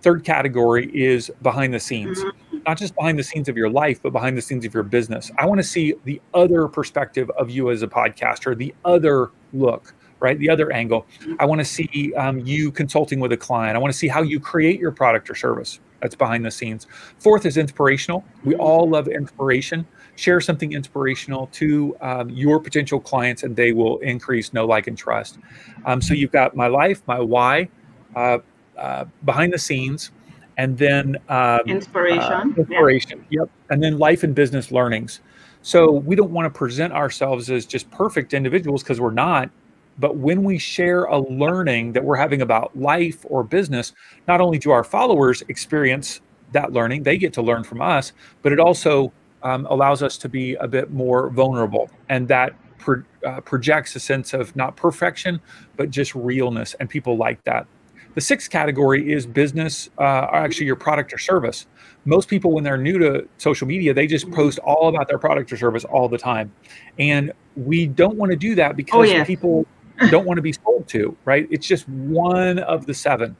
Third 0.00 0.24
category 0.24 0.90
is 0.94 1.30
behind 1.42 1.74
the 1.74 1.80
scenes, 1.80 2.18
mm-hmm. 2.22 2.58
not 2.66 2.78
just 2.78 2.94
behind 2.94 3.18
the 3.18 3.22
scenes 3.24 3.48
of 3.48 3.56
your 3.56 3.70
life, 3.70 4.00
but 4.02 4.12
behind 4.12 4.36
the 4.36 4.42
scenes 4.42 4.64
of 4.64 4.72
your 4.72 4.84
business. 4.84 5.30
I 5.38 5.46
want 5.46 5.58
to 5.58 5.66
see 5.66 5.94
the 6.04 6.20
other 6.34 6.68
perspective 6.68 7.30
of 7.30 7.50
you 7.50 7.70
as 7.70 7.82
a 7.82 7.88
podcaster, 7.88 8.56
the 8.56 8.74
other 8.84 9.30
look, 9.52 9.94
right? 10.20 10.38
The 10.38 10.50
other 10.50 10.70
angle. 10.72 11.06
Mm-hmm. 11.20 11.34
I 11.40 11.46
want 11.46 11.60
to 11.60 11.64
see 11.64 12.12
um, 12.16 12.38
you 12.40 12.70
consulting 12.70 13.20
with 13.20 13.32
a 13.32 13.36
client. 13.36 13.76
I 13.76 13.80
want 13.80 13.92
to 13.92 13.98
see 13.98 14.08
how 14.08 14.22
you 14.22 14.38
create 14.38 14.78
your 14.78 14.92
product 14.92 15.30
or 15.30 15.34
service. 15.34 15.80
That's 16.00 16.14
behind 16.14 16.44
the 16.44 16.50
scenes. 16.50 16.86
Fourth 17.18 17.44
is 17.44 17.56
inspirational. 17.56 18.24
We 18.44 18.54
all 18.56 18.88
love 18.88 19.08
inspiration. 19.08 19.86
Share 20.16 20.40
something 20.40 20.72
inspirational 20.72 21.48
to 21.52 21.96
um, 22.00 22.30
your 22.30 22.60
potential 22.60 23.00
clients, 23.00 23.42
and 23.42 23.56
they 23.56 23.72
will 23.72 23.98
increase 23.98 24.52
know, 24.52 24.66
like, 24.66 24.86
and 24.86 24.96
trust. 24.96 25.38
Um, 25.86 26.00
so 26.00 26.14
you've 26.14 26.32
got 26.32 26.56
my 26.56 26.66
life, 26.66 27.02
my 27.06 27.20
why, 27.20 27.68
uh, 28.14 28.38
uh, 28.76 29.04
behind 29.24 29.52
the 29.52 29.58
scenes, 29.58 30.10
and 30.56 30.76
then 30.76 31.16
um, 31.28 31.60
inspiration. 31.66 32.20
Uh, 32.22 32.44
inspiration. 32.56 33.24
Yeah. 33.30 33.40
Yep. 33.40 33.50
And 33.70 33.82
then 33.82 33.98
life 33.98 34.22
and 34.22 34.34
business 34.34 34.70
learnings. 34.70 35.20
So 35.62 35.90
we 35.90 36.16
don't 36.16 36.30
want 36.30 36.52
to 36.52 36.56
present 36.56 36.92
ourselves 36.92 37.50
as 37.50 37.66
just 37.66 37.90
perfect 37.90 38.34
individuals 38.34 38.82
because 38.82 39.00
we're 39.00 39.10
not. 39.10 39.50
But 39.98 40.16
when 40.16 40.44
we 40.44 40.58
share 40.58 41.04
a 41.04 41.18
learning 41.18 41.92
that 41.92 42.04
we're 42.04 42.16
having 42.16 42.42
about 42.42 42.76
life 42.78 43.24
or 43.28 43.42
business, 43.42 43.92
not 44.26 44.40
only 44.40 44.58
do 44.58 44.70
our 44.70 44.84
followers 44.84 45.42
experience 45.48 46.20
that 46.52 46.72
learning, 46.72 47.02
they 47.02 47.18
get 47.18 47.32
to 47.34 47.42
learn 47.42 47.64
from 47.64 47.82
us, 47.82 48.12
but 48.42 48.52
it 48.52 48.60
also 48.60 49.12
um, 49.42 49.66
allows 49.66 50.02
us 50.02 50.16
to 50.18 50.28
be 50.28 50.54
a 50.54 50.68
bit 50.68 50.90
more 50.90 51.30
vulnerable. 51.30 51.90
And 52.08 52.28
that 52.28 52.54
pro- 52.78 53.02
uh, 53.26 53.40
projects 53.40 53.96
a 53.96 54.00
sense 54.00 54.32
of 54.32 54.54
not 54.56 54.76
perfection, 54.76 55.40
but 55.76 55.90
just 55.90 56.14
realness. 56.14 56.74
And 56.80 56.88
people 56.88 57.16
like 57.16 57.42
that. 57.44 57.66
The 58.14 58.22
sixth 58.22 58.50
category 58.50 59.12
is 59.12 59.26
business, 59.26 59.90
uh, 59.98 60.26
actually 60.32 60.66
your 60.66 60.76
product 60.76 61.12
or 61.12 61.18
service. 61.18 61.66
Most 62.04 62.28
people, 62.28 62.52
when 62.52 62.64
they're 62.64 62.78
new 62.78 62.98
to 62.98 63.28
social 63.36 63.68
media, 63.68 63.92
they 63.94 64.06
just 64.06 64.30
post 64.32 64.58
all 64.60 64.88
about 64.88 65.08
their 65.08 65.18
product 65.18 65.52
or 65.52 65.56
service 65.56 65.84
all 65.84 66.08
the 66.08 66.18
time. 66.18 66.52
And 66.98 67.32
we 67.54 67.86
don't 67.86 68.16
want 68.16 68.32
to 68.32 68.36
do 68.36 68.54
that 68.56 68.76
because 68.76 69.08
oh, 69.08 69.12
yeah. 69.12 69.24
people 69.24 69.66
don't 70.10 70.26
want 70.26 70.38
to 70.38 70.42
be 70.42 70.52
sold 70.52 70.88
to, 70.88 71.16
right? 71.24 71.46
It's 71.50 71.66
just 71.66 71.88
one 71.88 72.58
of 72.60 72.86
the 72.86 72.94
seven. 72.94 73.36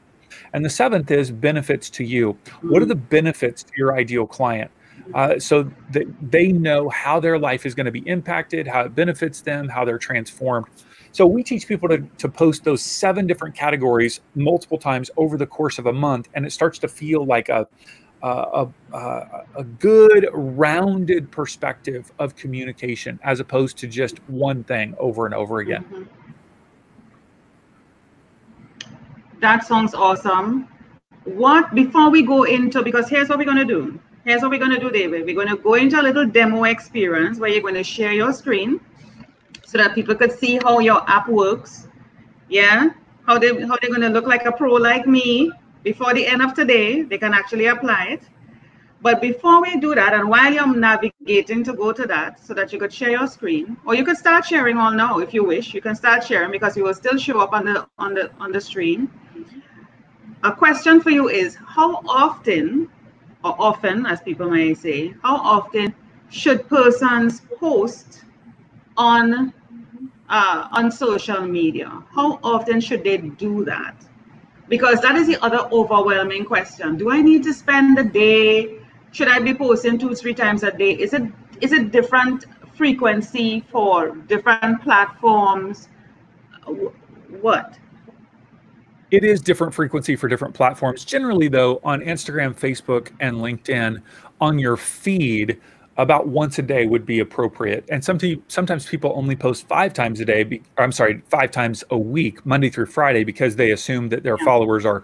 And 0.53 0.63
the 0.63 0.69
seventh 0.69 1.11
is 1.11 1.31
benefits 1.31 1.89
to 1.91 2.03
you. 2.03 2.37
What 2.61 2.81
are 2.81 2.85
the 2.85 2.95
benefits 2.95 3.63
to 3.63 3.71
your 3.77 3.97
ideal 3.97 4.25
client? 4.27 4.71
Uh, 5.13 5.39
so 5.39 5.71
that 5.91 6.05
they 6.21 6.51
know 6.51 6.87
how 6.89 7.19
their 7.19 7.39
life 7.39 7.65
is 7.65 7.73
going 7.73 7.85
to 7.85 7.91
be 7.91 8.07
impacted, 8.07 8.67
how 8.67 8.81
it 8.81 8.93
benefits 8.93 9.41
them, 9.41 9.67
how 9.67 9.83
they're 9.83 9.97
transformed. 9.97 10.67
So 11.11 11.25
we 11.25 11.41
teach 11.41 11.67
people 11.67 11.89
to, 11.89 11.99
to 12.19 12.29
post 12.29 12.63
those 12.63 12.83
seven 12.83 13.25
different 13.25 13.55
categories 13.55 14.21
multiple 14.35 14.77
times 14.77 15.09
over 15.17 15.37
the 15.37 15.47
course 15.47 15.79
of 15.79 15.87
a 15.87 15.93
month, 15.93 16.29
and 16.35 16.45
it 16.45 16.51
starts 16.51 16.77
to 16.79 16.87
feel 16.87 17.25
like 17.25 17.49
a 17.49 17.67
a, 18.21 18.67
a, 18.93 19.45
a 19.55 19.63
good 19.63 20.27
rounded 20.33 21.31
perspective 21.31 22.11
of 22.19 22.35
communication 22.35 23.19
as 23.23 23.39
opposed 23.39 23.77
to 23.77 23.87
just 23.87 24.17
one 24.27 24.63
thing 24.63 24.93
over 24.97 25.25
and 25.25 25.33
over 25.33 25.59
again. 25.59 25.83
Mm-hmm. 25.85 26.18
That 29.39 29.63
sounds 29.65 29.93
awesome. 29.93 30.67
What 31.23 31.73
before 31.73 32.09
we 32.09 32.23
go 32.23 32.43
into 32.43 32.83
because 32.83 33.07
here's 33.07 33.29
what 33.29 33.37
we're 33.37 33.45
gonna 33.45 33.65
do. 33.65 33.99
Here's 34.25 34.41
what 34.41 34.51
we're 34.51 34.59
gonna 34.59 34.79
do, 34.79 34.89
David. 34.91 35.25
We're 35.25 35.35
gonna 35.35 35.55
go 35.55 35.75
into 35.75 35.99
a 35.99 36.03
little 36.03 36.25
demo 36.25 36.65
experience 36.65 37.39
where 37.39 37.49
you're 37.49 37.61
gonna 37.61 37.83
share 37.83 38.11
your 38.11 38.33
screen 38.33 38.81
so 39.65 39.77
that 39.77 39.95
people 39.95 40.15
could 40.15 40.31
see 40.31 40.59
how 40.63 40.79
your 40.79 41.09
app 41.09 41.29
works. 41.29 41.87
Yeah, 42.49 42.89
how 43.25 43.37
they 43.37 43.61
how 43.65 43.77
they're 43.81 43.91
gonna 43.91 44.09
look 44.09 44.25
like 44.25 44.45
a 44.45 44.51
pro 44.51 44.73
like 44.73 45.07
me 45.07 45.51
before 45.83 46.13
the 46.13 46.25
end 46.25 46.41
of 46.41 46.53
today. 46.53 47.03
They 47.03 47.17
can 47.17 47.33
actually 47.33 47.67
apply 47.67 48.05
it. 48.15 48.23
But 49.01 49.21
before 49.21 49.61
we 49.61 49.77
do 49.77 49.95
that, 49.95 50.13
and 50.13 50.27
while 50.27 50.51
you're 50.51 50.75
navigating 50.75 51.63
to 51.63 51.73
go 51.73 51.93
to 51.93 52.05
that, 52.07 52.45
so 52.45 52.53
that 52.53 52.73
you 52.73 52.79
could 52.79 52.91
share 52.91 53.11
your 53.11 53.27
screen, 53.27 53.77
or 53.85 53.95
you 53.95 54.03
could 54.03 54.17
start 54.17 54.43
sharing 54.43 54.77
all 54.77 54.91
now 54.91 55.19
if 55.19 55.33
you 55.33 55.45
wish. 55.45 55.73
You 55.73 55.81
can 55.81 55.95
start 55.95 56.25
sharing 56.25 56.51
because 56.51 56.75
you 56.75 56.83
will 56.83 56.93
still 56.93 57.17
show 57.17 57.39
up 57.39 57.53
on 57.53 57.63
the 57.65 57.87
on 57.97 58.13
the 58.13 58.29
on 58.39 58.51
the 58.51 58.59
screen. 58.59 59.09
A 60.43 60.53
question 60.53 61.01
for 61.01 61.09
you 61.09 61.27
is 61.27 61.55
how 61.55 62.01
often, 62.07 62.87
or 63.43 63.55
often, 63.59 64.05
as 64.05 64.21
people 64.21 64.49
may 64.49 64.73
say, 64.73 65.13
how 65.21 65.35
often 65.35 65.93
should 66.29 66.67
persons 66.69 67.41
post 67.59 68.23
on 68.95 69.53
uh, 70.29 70.67
on 70.71 70.91
social 70.91 71.41
media? 71.41 71.91
How 72.13 72.39
often 72.41 72.79
should 72.79 73.03
they 73.03 73.17
do 73.17 73.65
that? 73.65 73.95
Because 74.69 75.01
that 75.01 75.15
is 75.15 75.27
the 75.27 75.43
other 75.43 75.67
overwhelming 75.73 76.45
question. 76.45 76.97
Do 76.97 77.11
I 77.11 77.21
need 77.21 77.43
to 77.43 77.53
spend 77.53 77.97
the 77.97 78.03
day? 78.03 78.79
Should 79.11 79.27
I 79.27 79.39
be 79.39 79.53
posting 79.53 79.97
two, 79.97 80.15
three 80.15 80.35
times 80.35 80.63
a 80.63 80.71
day? 80.71 80.91
Is 80.91 81.13
it 81.13 81.23
is 81.59 81.73
it 81.73 81.91
different 81.91 82.45
frequency 82.75 83.65
for 83.71 84.15
different 84.27 84.81
platforms? 84.83 85.89
What? 87.41 87.77
It 89.11 89.23
is 89.23 89.41
different 89.41 89.73
frequency 89.73 90.15
for 90.15 90.27
different 90.27 90.53
platforms. 90.53 91.03
Generally, 91.03 91.49
though, 91.49 91.81
on 91.83 92.01
Instagram, 92.01 92.53
Facebook, 92.53 93.11
and 93.19 93.37
LinkedIn, 93.37 94.01
on 94.39 94.59
your 94.59 94.77
feed, 94.77 95.59
about 95.97 96.29
once 96.29 96.57
a 96.57 96.61
day 96.61 96.85
would 96.85 97.05
be 97.05 97.19
appropriate. 97.19 97.83
And 97.89 98.03
sometimes 98.03 98.37
sometimes 98.47 98.85
people 98.85 99.11
only 99.15 99.35
post 99.35 99.67
five 99.67 99.93
times 99.93 100.21
a 100.21 100.25
day. 100.25 100.43
Be, 100.43 100.61
I'm 100.77 100.93
sorry, 100.93 101.21
five 101.29 101.51
times 101.51 101.83
a 101.89 101.97
week, 101.97 102.45
Monday 102.45 102.69
through 102.69 102.85
Friday, 102.85 103.25
because 103.25 103.57
they 103.57 103.71
assume 103.71 104.07
that 104.09 104.23
their 104.23 104.37
followers 104.37 104.85
are 104.85 105.03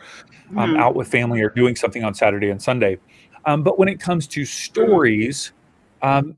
um, 0.51 0.71
mm-hmm. 0.71 0.77
out 0.77 0.95
with 0.95 1.09
family 1.09 1.41
or 1.41 1.49
doing 1.49 1.75
something 1.75 2.03
on 2.05 2.13
Saturday 2.13 2.49
and 2.49 2.61
Sunday. 2.61 2.97
Um, 3.43 3.61
but 3.61 3.77
when 3.77 3.89
it 3.89 3.99
comes 3.99 4.25
to 4.27 4.45
stories, 4.45 5.51
um, 6.01 6.37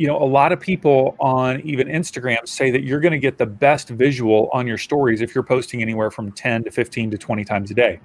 you 0.00 0.06
know, 0.06 0.16
a 0.16 0.24
lot 0.24 0.50
of 0.50 0.58
people 0.58 1.14
on 1.20 1.60
even 1.60 1.86
Instagram 1.86 2.48
say 2.48 2.70
that 2.70 2.84
you're 2.84 3.00
going 3.00 3.12
to 3.12 3.18
get 3.18 3.36
the 3.36 3.44
best 3.44 3.90
visual 3.90 4.48
on 4.50 4.66
your 4.66 4.78
stories 4.78 5.20
if 5.20 5.34
you're 5.34 5.44
posting 5.44 5.82
anywhere 5.82 6.10
from 6.10 6.32
10 6.32 6.64
to 6.64 6.70
15 6.70 7.10
to 7.10 7.18
20 7.18 7.44
times 7.44 7.70
a 7.70 7.74
day. 7.74 8.00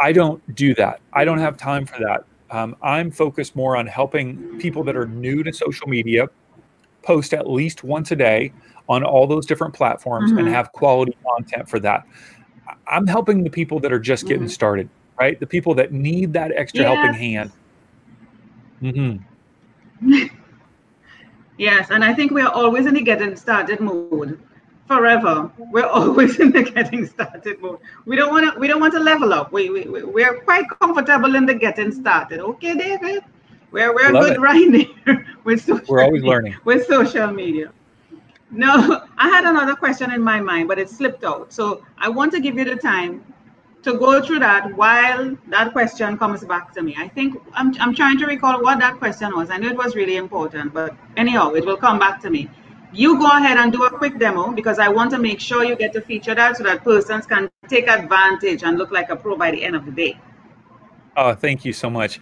I 0.00 0.10
don't 0.10 0.42
do 0.56 0.74
that. 0.74 0.98
I 1.12 1.24
don't 1.24 1.38
have 1.38 1.56
time 1.56 1.86
for 1.86 2.00
that. 2.00 2.24
Um, 2.50 2.74
I'm 2.82 3.12
focused 3.12 3.54
more 3.54 3.76
on 3.76 3.86
helping 3.86 4.58
people 4.58 4.82
that 4.82 4.96
are 4.96 5.06
new 5.06 5.44
to 5.44 5.52
social 5.52 5.86
media 5.86 6.26
post 7.04 7.32
at 7.32 7.48
least 7.48 7.84
once 7.84 8.10
a 8.10 8.16
day 8.16 8.52
on 8.88 9.04
all 9.04 9.28
those 9.28 9.46
different 9.46 9.72
platforms 9.72 10.32
mm-hmm. 10.32 10.40
and 10.40 10.48
have 10.48 10.72
quality 10.72 11.16
content 11.24 11.68
for 11.68 11.78
that. 11.78 12.04
I'm 12.88 13.06
helping 13.06 13.44
the 13.44 13.50
people 13.50 13.78
that 13.78 13.92
are 13.92 14.00
just 14.00 14.26
getting 14.26 14.42
mm-hmm. 14.42 14.48
started, 14.48 14.88
right? 15.20 15.38
The 15.38 15.46
people 15.46 15.76
that 15.76 15.92
need 15.92 16.32
that 16.32 16.50
extra 16.56 16.82
yes. 16.82 16.92
helping 16.92 17.14
hand. 17.14 17.52
Mm-hmm. 18.82 20.26
yes, 21.58 21.90
and 21.90 22.04
I 22.04 22.14
think 22.14 22.32
we 22.32 22.42
are 22.42 22.52
always 22.52 22.86
in 22.86 22.94
the 22.94 23.02
getting 23.02 23.36
started 23.36 23.80
mode 23.80 24.38
forever. 24.86 25.50
We're 25.58 25.86
always 26.00 26.38
in 26.40 26.52
the 26.52 26.62
getting 26.62 27.06
started 27.06 27.60
mode. 27.60 27.80
We 28.06 28.16
don't 28.16 28.32
want 28.32 28.52
to. 28.52 28.58
We 28.58 28.68
don't 28.68 28.80
want 28.80 28.94
to 28.94 29.00
level 29.00 29.32
up. 29.32 29.52
We 29.52 29.70
we 29.70 30.02
we 30.02 30.24
are 30.24 30.36
quite 30.40 30.66
comfortable 30.80 31.34
in 31.34 31.46
the 31.46 31.54
getting 31.54 31.92
started. 31.92 32.40
Okay, 32.40 32.74
David. 32.74 33.24
We're 33.70 33.94
we're 33.94 34.12
Love 34.12 34.24
good 34.24 34.34
it. 34.34 34.40
right 34.40 34.88
there 35.06 35.26
with 35.44 35.62
social. 35.62 35.84
We're 35.88 36.02
always 36.02 36.22
learning 36.22 36.56
with 36.64 36.86
social 36.86 37.28
media. 37.32 37.72
No, 38.50 39.02
I 39.18 39.28
had 39.28 39.44
another 39.44 39.74
question 39.74 40.12
in 40.12 40.22
my 40.22 40.40
mind, 40.40 40.68
but 40.68 40.78
it 40.78 40.88
slipped 40.88 41.24
out. 41.24 41.52
So 41.52 41.84
I 41.98 42.08
want 42.08 42.32
to 42.32 42.40
give 42.40 42.56
you 42.56 42.64
the 42.64 42.76
time 42.76 43.24
to 43.84 43.98
go 43.98 44.22
through 44.22 44.40
that 44.40 44.74
while 44.76 45.36
that 45.48 45.72
question 45.72 46.18
comes 46.18 46.44
back 46.44 46.72
to 46.74 46.82
me. 46.82 46.94
I 46.98 47.08
think 47.08 47.40
I'm, 47.52 47.74
I'm 47.78 47.94
trying 47.94 48.18
to 48.18 48.26
recall 48.26 48.62
what 48.62 48.78
that 48.80 48.98
question 48.98 49.34
was. 49.36 49.50
I 49.50 49.58
know 49.58 49.68
it 49.68 49.76
was 49.76 49.94
really 49.94 50.16
important, 50.16 50.74
but 50.74 50.96
anyhow, 51.16 51.52
it 51.52 51.64
will 51.64 51.76
come 51.76 51.98
back 51.98 52.20
to 52.22 52.30
me 52.30 52.48
you 52.94 53.18
go 53.18 53.26
ahead 53.26 53.56
and 53.56 53.72
do 53.72 53.84
a 53.84 53.90
quick 53.90 54.18
demo 54.18 54.52
because 54.52 54.78
I 54.78 54.88
want 54.88 55.10
to 55.10 55.18
make 55.18 55.40
sure 55.40 55.64
you 55.64 55.74
get 55.74 55.92
to 55.94 56.00
feature 56.00 56.34
that 56.34 56.56
so 56.56 56.62
that 56.62 56.84
persons 56.84 57.26
can 57.26 57.50
take 57.68 57.88
advantage 57.88 58.62
and 58.62 58.78
look 58.78 58.92
like 58.92 59.10
a 59.10 59.16
pro 59.16 59.36
by 59.36 59.50
the 59.50 59.64
end 59.64 59.74
of 59.74 59.84
the 59.84 59.90
day. 59.90 60.18
Oh, 61.16 61.34
thank 61.34 61.64
you 61.64 61.72
so 61.72 61.90
much. 61.90 62.20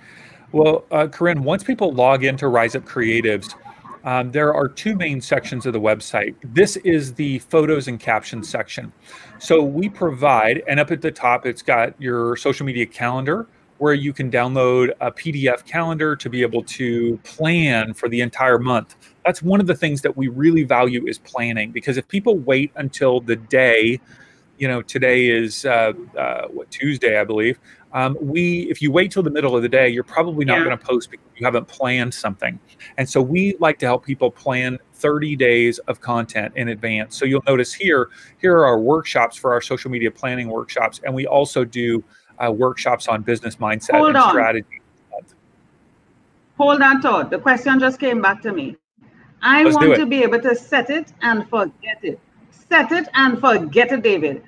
Well, 0.50 0.84
uh, 0.90 1.08
Corinne, 1.08 1.44
once 1.44 1.62
people 1.62 1.92
log 1.92 2.24
into 2.24 2.48
Rise 2.48 2.74
Up 2.74 2.84
Creatives, 2.84 3.54
um, 4.04 4.32
there 4.32 4.54
are 4.54 4.68
two 4.68 4.96
main 4.96 5.20
sections 5.20 5.66
of 5.66 5.72
the 5.72 5.80
website. 5.80 6.34
This 6.42 6.76
is 6.78 7.14
the 7.14 7.38
photos 7.40 7.88
and 7.88 8.00
captions 8.00 8.48
section. 8.48 8.92
So 9.38 9.62
we 9.62 9.88
provide, 9.88 10.62
and 10.68 10.80
up 10.80 10.90
at 10.90 11.02
the 11.02 11.10
top, 11.10 11.46
it's 11.46 11.62
got 11.62 12.00
your 12.00 12.36
social 12.36 12.66
media 12.66 12.86
calendar, 12.86 13.46
where 13.78 13.94
you 13.94 14.12
can 14.12 14.30
download 14.30 14.90
a 15.00 15.10
PDF 15.10 15.64
calendar 15.64 16.14
to 16.14 16.30
be 16.30 16.42
able 16.42 16.62
to 16.62 17.18
plan 17.24 17.92
for 17.92 18.08
the 18.08 18.20
entire 18.20 18.58
month. 18.58 18.94
That's 19.24 19.42
one 19.42 19.60
of 19.60 19.66
the 19.66 19.74
things 19.74 20.02
that 20.02 20.16
we 20.16 20.28
really 20.28 20.62
value 20.62 21.04
is 21.08 21.18
planning 21.18 21.72
because 21.72 21.96
if 21.96 22.06
people 22.06 22.38
wait 22.38 22.70
until 22.76 23.20
the 23.20 23.34
day, 23.34 23.98
you 24.58 24.68
know, 24.68 24.82
today 24.82 25.28
is 25.28 25.64
uh, 25.64 25.92
uh, 26.16 26.46
what 26.46 26.70
Tuesday, 26.70 27.18
I 27.18 27.24
believe. 27.24 27.58
Um, 27.94 28.16
we, 28.20 28.62
if 28.70 28.80
you 28.80 28.90
wait 28.90 29.10
till 29.12 29.22
the 29.22 29.30
middle 29.30 29.54
of 29.54 29.62
the 29.62 29.68
day, 29.68 29.88
you're 29.88 30.02
probably 30.02 30.44
not 30.44 30.58
yeah. 30.58 30.64
going 30.64 30.78
to 30.78 30.84
post 30.84 31.10
because 31.10 31.26
you 31.36 31.44
haven't 31.44 31.68
planned 31.68 32.14
something. 32.14 32.58
And 32.96 33.08
so 33.08 33.20
we 33.20 33.56
like 33.60 33.78
to 33.80 33.86
help 33.86 34.04
people 34.04 34.30
plan 34.30 34.78
30 34.94 35.36
days 35.36 35.78
of 35.80 36.00
content 36.00 36.54
in 36.56 36.68
advance. 36.68 37.18
So 37.18 37.24
you'll 37.24 37.44
notice 37.46 37.72
here, 37.74 38.10
here 38.40 38.56
are 38.56 38.64
our 38.64 38.78
workshops 38.78 39.36
for 39.36 39.52
our 39.52 39.60
social 39.60 39.90
media 39.90 40.10
planning 40.10 40.48
workshops, 40.48 41.00
and 41.04 41.14
we 41.14 41.26
also 41.26 41.64
do 41.64 42.02
uh, 42.38 42.50
workshops 42.50 43.08
on 43.08 43.22
business 43.22 43.56
mindset 43.56 43.96
Hold 43.96 44.08
and 44.08 44.16
on. 44.16 44.30
strategy. 44.30 44.80
Hold 46.58 46.82
on, 46.82 47.00
Todd. 47.00 47.30
The 47.30 47.38
question 47.38 47.80
just 47.80 47.98
came 47.98 48.20
back 48.22 48.42
to 48.42 48.52
me. 48.52 48.76
I 49.42 49.64
Let's 49.64 49.76
want 49.76 49.96
to 49.96 50.06
be 50.06 50.22
able 50.22 50.40
to 50.40 50.54
set 50.54 50.90
it 50.90 51.12
and 51.20 51.48
forget 51.48 51.98
it. 52.02 52.20
Set 52.68 52.92
it 52.92 53.08
and 53.14 53.40
forget 53.40 53.90
it, 53.90 54.02
David. 54.02 54.42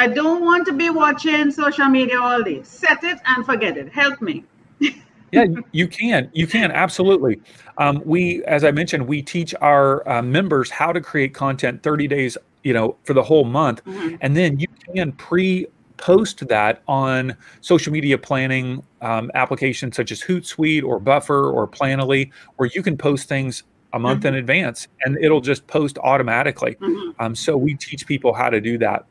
I 0.00 0.06
don't 0.06 0.42
want 0.42 0.66
to 0.66 0.72
be 0.72 0.88
watching 0.88 1.50
social 1.50 1.86
media 1.86 2.18
all 2.18 2.42
day. 2.42 2.62
Set 2.62 3.04
it 3.04 3.18
and 3.26 3.44
forget 3.44 3.76
it. 3.76 3.92
Help 3.92 4.22
me. 4.22 4.44
yeah, 5.30 5.44
you 5.72 5.86
can. 5.88 6.30
You 6.32 6.46
can 6.46 6.70
absolutely. 6.70 7.38
Um, 7.76 8.00
we, 8.06 8.42
as 8.44 8.64
I 8.64 8.70
mentioned, 8.70 9.06
we 9.06 9.20
teach 9.20 9.54
our 9.60 10.08
uh, 10.08 10.22
members 10.22 10.70
how 10.70 10.90
to 10.90 11.02
create 11.02 11.34
content 11.34 11.82
30 11.82 12.08
days, 12.08 12.38
you 12.64 12.72
know, 12.72 12.96
for 13.04 13.12
the 13.12 13.22
whole 13.22 13.44
month, 13.44 13.84
mm-hmm. 13.84 14.16
and 14.22 14.34
then 14.34 14.58
you 14.58 14.68
can 14.94 15.12
pre 15.12 15.66
post 15.98 16.48
that 16.48 16.80
on 16.88 17.36
social 17.60 17.92
media 17.92 18.16
planning 18.16 18.82
um, 19.02 19.30
applications 19.34 19.96
such 19.96 20.10
as 20.10 20.22
Hootsuite 20.22 20.82
or 20.82 20.98
Buffer 20.98 21.50
or 21.50 21.68
Planoly, 21.68 22.30
where 22.56 22.70
you 22.74 22.82
can 22.82 22.96
post 22.96 23.28
things 23.28 23.64
a 23.92 23.98
month 23.98 24.20
mm-hmm. 24.20 24.28
in 24.28 24.34
advance 24.36 24.88
and 25.04 25.18
it'll 25.22 25.42
just 25.42 25.66
post 25.66 25.98
automatically. 25.98 26.76
Mm-hmm. 26.76 27.22
Um, 27.22 27.34
so 27.34 27.54
we 27.58 27.74
teach 27.74 28.06
people 28.06 28.32
how 28.32 28.48
to 28.48 28.62
do 28.62 28.78
that. 28.78 29.04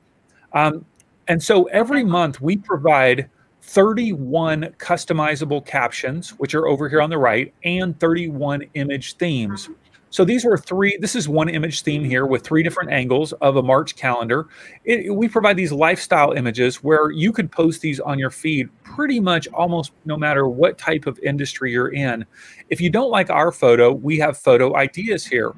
Um, 0.53 0.85
and 1.27 1.41
so 1.41 1.65
every 1.65 2.03
month 2.03 2.41
we 2.41 2.57
provide 2.57 3.29
31 3.61 4.73
customizable 4.79 5.63
captions, 5.65 6.31
which 6.31 6.55
are 6.55 6.67
over 6.67 6.89
here 6.89 7.01
on 7.01 7.09
the 7.09 7.17
right, 7.17 7.53
and 7.63 7.99
31 7.99 8.63
image 8.73 9.13
themes. 9.17 9.65
Mm-hmm. 9.65 9.73
So 10.11 10.25
these 10.25 10.43
were 10.43 10.57
three, 10.57 10.97
this 10.99 11.15
is 11.15 11.29
one 11.29 11.49
image 11.49 11.83
theme 11.83 12.03
here 12.03 12.25
with 12.25 12.41
three 12.41 12.63
different 12.63 12.91
angles 12.91 13.31
of 13.33 13.57
a 13.57 13.61
March 13.61 13.95
calendar. 13.95 14.47
It, 14.83 15.13
we 15.13 15.27
provide 15.27 15.55
these 15.55 15.71
lifestyle 15.71 16.31
images 16.31 16.77
where 16.77 17.11
you 17.11 17.31
could 17.31 17.51
post 17.51 17.81
these 17.81 17.99
on 17.99 18.17
your 18.17 18.31
feed 18.31 18.69
pretty 18.83 19.19
much 19.19 19.47
almost 19.49 19.91
no 20.05 20.17
matter 20.17 20.47
what 20.47 20.79
type 20.79 21.05
of 21.05 21.19
industry 21.19 21.71
you're 21.71 21.93
in. 21.93 22.25
If 22.69 22.81
you 22.81 22.89
don't 22.89 23.11
like 23.11 23.29
our 23.29 23.51
photo, 23.51 23.91
we 23.91 24.17
have 24.17 24.35
photo 24.35 24.75
ideas 24.75 25.27
here. 25.27 25.53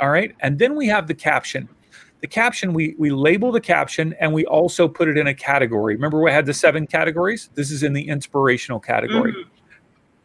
All 0.00 0.10
right. 0.10 0.34
And 0.40 0.58
then 0.58 0.74
we 0.74 0.88
have 0.88 1.06
the 1.06 1.14
caption. 1.14 1.68
The 2.22 2.28
caption, 2.28 2.72
we, 2.72 2.94
we 2.98 3.10
label 3.10 3.52
the 3.52 3.60
caption 3.60 4.14
and 4.20 4.32
we 4.32 4.46
also 4.46 4.88
put 4.88 5.08
it 5.08 5.18
in 5.18 5.26
a 5.26 5.34
category. 5.34 5.96
Remember, 5.96 6.22
we 6.22 6.30
had 6.30 6.46
the 6.46 6.54
seven 6.54 6.86
categories? 6.86 7.50
This 7.54 7.70
is 7.70 7.82
in 7.82 7.92
the 7.92 8.08
inspirational 8.08 8.80
category. 8.80 9.32
Mm-hmm. 9.32 9.50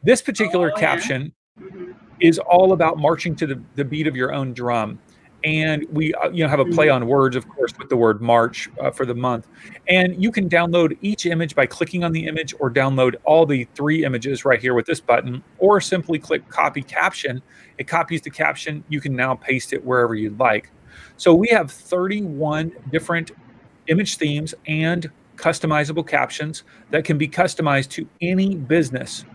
This 0.04 0.22
particular 0.22 0.72
oh, 0.74 0.80
caption 0.80 1.34
yeah. 1.60 1.66
mm-hmm 1.66 1.92
is 2.20 2.40
all 2.40 2.74
about 2.74 2.98
marching 2.98 3.36
to 3.36 3.48
the, 3.48 3.62
the 3.76 3.86
beat 3.86 4.08
of 4.08 4.16
your 4.16 4.34
own 4.34 4.54
drum 4.54 5.00
and 5.44 5.86
we 5.92 6.14
uh, 6.16 6.30
you 6.30 6.44
know 6.44 6.50
have 6.50 6.60
a 6.60 6.66
play 6.66 6.90
on 6.90 7.06
words 7.06 7.36
of 7.36 7.48
course 7.48 7.72
with 7.78 7.90
the 7.90 7.96
word 7.96 8.22
march 8.22 8.68
uh, 8.82 8.90
for 8.90 9.06
the 9.06 9.14
month 9.14 9.48
and 9.88 10.22
you 10.22 10.32
can 10.32 10.50
download 10.50 10.98
each 11.02 11.28
image 11.28 11.54
by 11.54 11.64
clicking 11.64 12.04
on 12.04 12.12
the 12.12 12.26
image 12.26 12.56
or 12.60 12.72
download 12.72 13.16
all 13.24 13.46
the 13.46 13.66
three 13.76 14.04
images 14.04 14.46
right 14.46 14.60
here 14.60 14.74
with 14.74 14.88
this 14.88 15.00
button 15.00 15.44
or 15.60 15.80
simply 15.80 16.18
click 16.18 16.48
copy 16.50 16.82
caption 16.82 17.42
it 17.78 17.88
copies 17.88 18.22
the 18.22 18.32
caption 18.32 18.84
you 18.90 19.00
can 19.00 19.16
now 19.16 19.36
paste 19.36 19.74
it 19.74 19.86
wherever 19.86 20.16
you'd 20.16 20.40
like 20.40 20.72
so 21.18 21.34
we 21.34 21.48
have 21.50 21.72
31 21.72 22.72
different 22.92 23.32
image 23.88 24.18
themes 24.18 24.54
and 24.68 25.10
customizable 25.36 26.06
captions 26.06 26.64
that 26.92 27.04
can 27.04 27.18
be 27.18 27.28
customized 27.28 27.90
to 27.90 28.08
any 28.22 28.56
business 28.56 29.26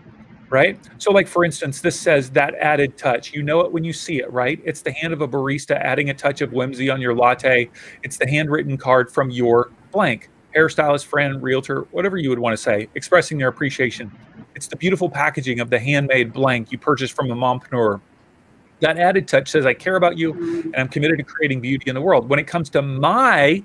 right? 0.49 0.79
So, 0.99 1.11
like 1.11 1.27
for 1.27 1.43
instance, 1.43 1.81
this 1.81 1.99
says 1.99 2.29
that 2.31 2.53
added 2.55 2.95
touch. 2.95 3.33
You 3.33 3.41
know 3.41 3.61
it 3.61 3.71
when 3.71 3.83
you 3.83 3.91
see 3.91 4.19
it, 4.19 4.31
right? 4.31 4.61
It's 4.63 4.83
the 4.83 4.91
hand 4.91 5.11
of 5.11 5.21
a 5.21 5.27
barista 5.27 5.77
adding 5.77 6.11
a 6.11 6.13
touch 6.13 6.41
of 6.41 6.53
whimsy 6.53 6.91
on 6.91 7.01
your 7.01 7.15
latte. 7.15 7.71
It's 8.03 8.19
the 8.19 8.29
handwritten 8.29 8.77
card 8.77 9.11
from 9.11 9.31
your 9.31 9.71
blank 9.91 10.29
hairstylist, 10.55 11.05
friend, 11.05 11.41
realtor, 11.41 11.87
whatever 11.89 12.17
you 12.17 12.29
would 12.29 12.37
want 12.37 12.53
to 12.53 12.61
say, 12.61 12.87
expressing 12.93 13.39
their 13.39 13.47
appreciation. 13.47 14.11
It's 14.55 14.67
the 14.67 14.75
beautiful 14.75 15.09
packaging 15.09 15.59
of 15.59 15.71
the 15.71 15.79
handmade 15.79 16.31
blank 16.31 16.71
you 16.71 16.77
purchased 16.77 17.13
from 17.13 17.31
a 17.31 17.35
mompreneur. 17.35 17.99
That 18.83 18.99
added 18.99 19.29
touch 19.29 19.47
says, 19.47 19.65
I 19.65 19.73
care 19.73 19.95
about 19.95 20.17
you 20.17 20.33
and 20.65 20.75
I'm 20.75 20.89
committed 20.89 21.17
to 21.17 21.23
creating 21.23 21.61
beauty 21.61 21.89
in 21.89 21.95
the 21.95 22.01
world. 22.01 22.27
When 22.27 22.37
it 22.37 22.47
comes 22.47 22.69
to 22.71 22.81
my 22.81 23.63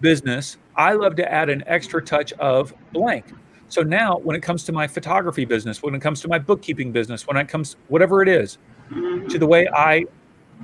business, 0.00 0.56
I 0.76 0.94
love 0.94 1.14
to 1.16 1.30
add 1.30 1.50
an 1.50 1.62
extra 1.66 2.02
touch 2.02 2.32
of 2.32 2.72
blank. 2.94 3.26
So 3.68 3.82
now, 3.82 4.16
when 4.16 4.34
it 4.34 4.40
comes 4.40 4.64
to 4.64 4.72
my 4.72 4.86
photography 4.86 5.44
business, 5.44 5.82
when 5.82 5.94
it 5.94 6.00
comes 6.00 6.22
to 6.22 6.28
my 6.28 6.38
bookkeeping 6.38 6.90
business, 6.90 7.26
when 7.26 7.36
it 7.36 7.48
comes 7.48 7.76
whatever 7.88 8.22
it 8.22 8.30
is, 8.30 8.56
to 9.28 9.38
the 9.38 9.46
way 9.46 9.68
I, 9.74 10.06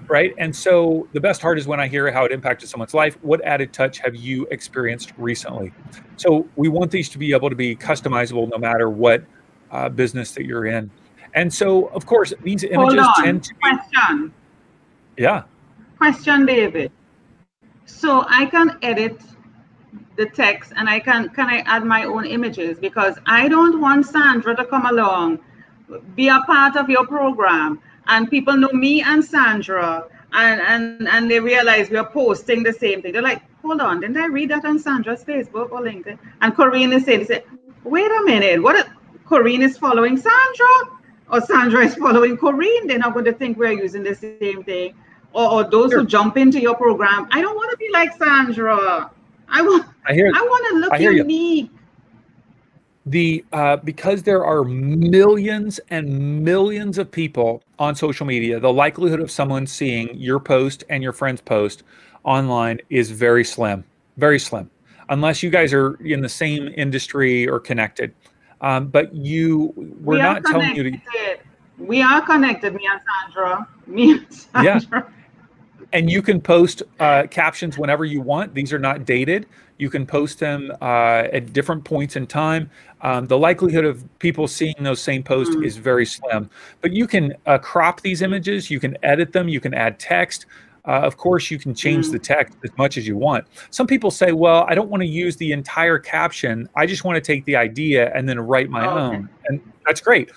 right? 0.08 0.32
And 0.38 0.56
so 0.56 1.06
the 1.12 1.20
best 1.20 1.42
part 1.42 1.58
is 1.58 1.66
when 1.66 1.78
I 1.78 1.86
hear 1.86 2.10
how 2.10 2.24
it 2.24 2.32
impacted 2.32 2.70
someone's 2.70 2.94
life. 2.94 3.18
What 3.20 3.44
added 3.44 3.74
touch 3.74 3.98
have 3.98 4.16
you 4.16 4.46
experienced 4.50 5.12
recently? 5.18 5.70
So 6.16 6.48
we 6.56 6.68
want 6.68 6.90
these 6.90 7.10
to 7.10 7.18
be 7.18 7.34
able 7.34 7.50
to 7.50 7.56
be 7.56 7.76
customizable 7.76 8.48
no 8.50 8.56
matter 8.56 8.88
what 8.88 9.22
uh, 9.70 9.90
business 9.90 10.32
that 10.32 10.46
you're 10.46 10.64
in. 10.64 10.90
And 11.36 11.52
so, 11.52 11.86
of 11.88 12.06
course, 12.06 12.32
these 12.42 12.64
images 12.64 13.06
tend 13.18 13.44
to. 13.44 13.54
Question. 13.54 14.32
Yeah. 15.16 15.42
Question, 15.98 16.46
David. 16.46 16.90
So 17.84 18.24
I 18.28 18.46
can 18.46 18.78
edit 18.82 19.20
the 20.16 20.26
text 20.26 20.72
and 20.76 20.88
I 20.88 20.98
can 20.98 21.28
can 21.28 21.48
I 21.48 21.58
add 21.66 21.84
my 21.84 22.04
own 22.04 22.24
images 22.24 22.78
because 22.78 23.18
I 23.26 23.48
don't 23.48 23.80
want 23.80 24.06
Sandra 24.06 24.56
to 24.56 24.64
come 24.64 24.86
along, 24.86 25.38
be 26.14 26.28
a 26.28 26.40
part 26.46 26.76
of 26.76 26.88
your 26.88 27.06
program, 27.06 27.80
and 28.06 28.30
people 28.30 28.56
know 28.56 28.72
me 28.72 29.02
and 29.02 29.22
Sandra, 29.22 30.06
and 30.32 30.60
and 30.62 31.08
and 31.08 31.30
they 31.30 31.38
realize 31.38 31.90
we're 31.90 32.04
posting 32.04 32.62
the 32.62 32.72
same 32.72 33.02
thing. 33.02 33.12
They're 33.12 33.22
like, 33.22 33.42
hold 33.62 33.80
on, 33.80 34.00
didn't 34.00 34.16
I 34.16 34.26
read 34.26 34.50
that 34.50 34.64
on 34.64 34.78
Sandra's 34.78 35.22
Facebook 35.22 35.70
or 35.70 35.80
LinkedIn? 35.82 36.18
And 36.40 36.56
Corinne 36.56 36.94
is 36.94 37.04
saying, 37.04 37.26
say, 37.26 37.44
wait 37.84 38.10
a 38.10 38.22
minute, 38.24 38.62
what? 38.62 38.88
Corinne 39.26 39.62
is 39.62 39.76
following 39.76 40.16
Sandra, 40.16 40.95
or 41.30 41.40
Sandra 41.40 41.84
is 41.84 41.94
following 41.94 42.36
Corinne. 42.36 42.86
They're 42.86 42.98
not 42.98 43.12
going 43.12 43.24
to 43.24 43.32
think 43.32 43.58
we're 43.58 43.72
using 43.72 44.02
the 44.02 44.14
same 44.14 44.62
thing. 44.64 44.94
Or, 45.32 45.50
or 45.50 45.64
those 45.64 45.90
sure. 45.90 46.00
who 46.00 46.06
jump 46.06 46.36
into 46.36 46.60
your 46.60 46.74
program, 46.76 47.28
I 47.30 47.42
don't 47.42 47.56
want 47.56 47.70
to 47.70 47.76
be 47.76 47.90
like 47.92 48.16
Sandra. 48.16 49.10
I 49.48 49.62
want. 49.62 49.86
I 50.06 50.14
hear. 50.14 50.32
I 50.34 50.40
want 50.40 50.66
to 50.68 50.78
look 50.78 51.00
unique. 51.00 51.70
You. 51.70 51.78
The 53.08 53.44
uh, 53.52 53.76
because 53.76 54.24
there 54.24 54.44
are 54.44 54.64
millions 54.64 55.78
and 55.90 56.42
millions 56.44 56.98
of 56.98 57.10
people 57.10 57.62
on 57.78 57.94
social 57.94 58.26
media, 58.26 58.58
the 58.58 58.72
likelihood 58.72 59.20
of 59.20 59.30
someone 59.30 59.66
seeing 59.66 60.12
your 60.14 60.40
post 60.40 60.82
and 60.88 61.02
your 61.02 61.12
friend's 61.12 61.40
post 61.40 61.84
online 62.24 62.80
is 62.90 63.12
very 63.12 63.44
slim, 63.44 63.84
very 64.16 64.40
slim, 64.40 64.68
unless 65.08 65.40
you 65.40 65.50
guys 65.50 65.72
are 65.72 65.94
in 66.04 66.20
the 66.20 66.28
same 66.28 66.72
industry 66.76 67.48
or 67.48 67.60
connected. 67.60 68.12
Um, 68.60 68.88
but 68.88 69.14
you, 69.14 69.72
we're 69.76 70.16
we 70.16 70.22
not 70.22 70.44
telling 70.44 70.74
you 70.74 70.90
to. 70.90 70.98
We 71.78 72.00
are 72.00 72.22
connected, 72.22 72.74
me 72.74 72.88
and 72.90 73.00
Sandra. 73.34 73.68
Me 73.86 74.12
and 74.12 74.26
Sandra. 74.32 74.88
Yeah 74.92 75.02
and 75.92 76.10
you 76.10 76.22
can 76.22 76.40
post 76.40 76.82
uh, 77.00 77.26
captions 77.30 77.78
whenever 77.78 78.04
you 78.04 78.20
want. 78.20 78.54
These 78.54 78.72
are 78.72 78.78
not 78.78 79.04
dated. 79.04 79.46
You 79.78 79.90
can 79.90 80.06
post 80.06 80.38
them 80.38 80.72
uh, 80.80 81.28
at 81.32 81.52
different 81.52 81.84
points 81.84 82.16
in 82.16 82.26
time. 82.26 82.70
Um, 83.02 83.26
the 83.26 83.38
likelihood 83.38 83.84
of 83.84 84.04
people 84.18 84.48
seeing 84.48 84.74
those 84.80 85.00
same 85.00 85.22
posts 85.22 85.54
mm. 85.54 85.64
is 85.64 85.76
very 85.76 86.06
slim. 86.06 86.48
But 86.80 86.92
you 86.92 87.06
can 87.06 87.34
uh, 87.44 87.58
crop 87.58 88.00
these 88.00 88.22
images. 88.22 88.70
You 88.70 88.80
can 88.80 88.96
edit 89.02 89.32
them. 89.32 89.48
You 89.48 89.60
can 89.60 89.74
add 89.74 89.98
text. 89.98 90.46
Uh, 90.86 91.00
of 91.00 91.16
course, 91.16 91.50
you 91.50 91.58
can 91.58 91.74
change 91.74 92.10
the 92.10 92.18
text 92.18 92.56
as 92.64 92.70
much 92.78 92.96
as 92.96 93.06
you 93.06 93.16
want. 93.16 93.46
Some 93.70 93.86
people 93.86 94.10
say, 94.10 94.32
well, 94.32 94.64
I 94.68 94.74
don't 94.74 94.88
want 94.88 95.02
to 95.02 95.08
use 95.08 95.36
the 95.36 95.52
entire 95.52 95.98
caption. 95.98 96.68
I 96.76 96.86
just 96.86 97.04
want 97.04 97.16
to 97.16 97.20
take 97.20 97.44
the 97.44 97.56
idea 97.56 98.12
and 98.14 98.28
then 98.28 98.38
write 98.38 98.70
my 98.70 98.86
oh, 98.86 98.98
own. 98.98 99.28
And 99.48 99.60
that's 99.84 100.00
great 100.00 100.30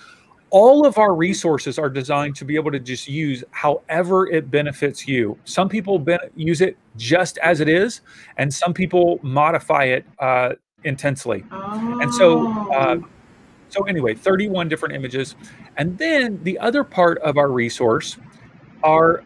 all 0.50 0.84
of 0.84 0.98
our 0.98 1.14
resources 1.14 1.78
are 1.78 1.88
designed 1.88 2.36
to 2.36 2.44
be 2.44 2.56
able 2.56 2.70
to 2.72 2.80
just 2.80 3.08
use 3.08 3.42
however 3.52 4.28
it 4.28 4.50
benefits 4.50 5.06
you. 5.06 5.38
Some 5.44 5.68
people 5.68 5.98
be- 5.98 6.18
use 6.34 6.60
it 6.60 6.76
just 6.96 7.38
as 7.38 7.60
it 7.60 7.68
is, 7.68 8.00
and 8.36 8.52
some 8.52 8.74
people 8.74 9.20
modify 9.22 9.84
it 9.84 10.04
uh, 10.18 10.54
intensely. 10.84 11.44
Oh. 11.50 12.00
And 12.00 12.12
so, 12.12 12.48
uh, 12.72 12.96
oh. 13.00 13.08
so 13.68 13.84
anyway, 13.84 14.14
31 14.14 14.68
different 14.68 14.94
images, 14.94 15.36
and 15.76 15.96
then 15.98 16.42
the 16.42 16.58
other 16.58 16.84
part 16.84 17.18
of 17.18 17.38
our 17.38 17.50
resource 17.50 18.18
are 18.82 19.22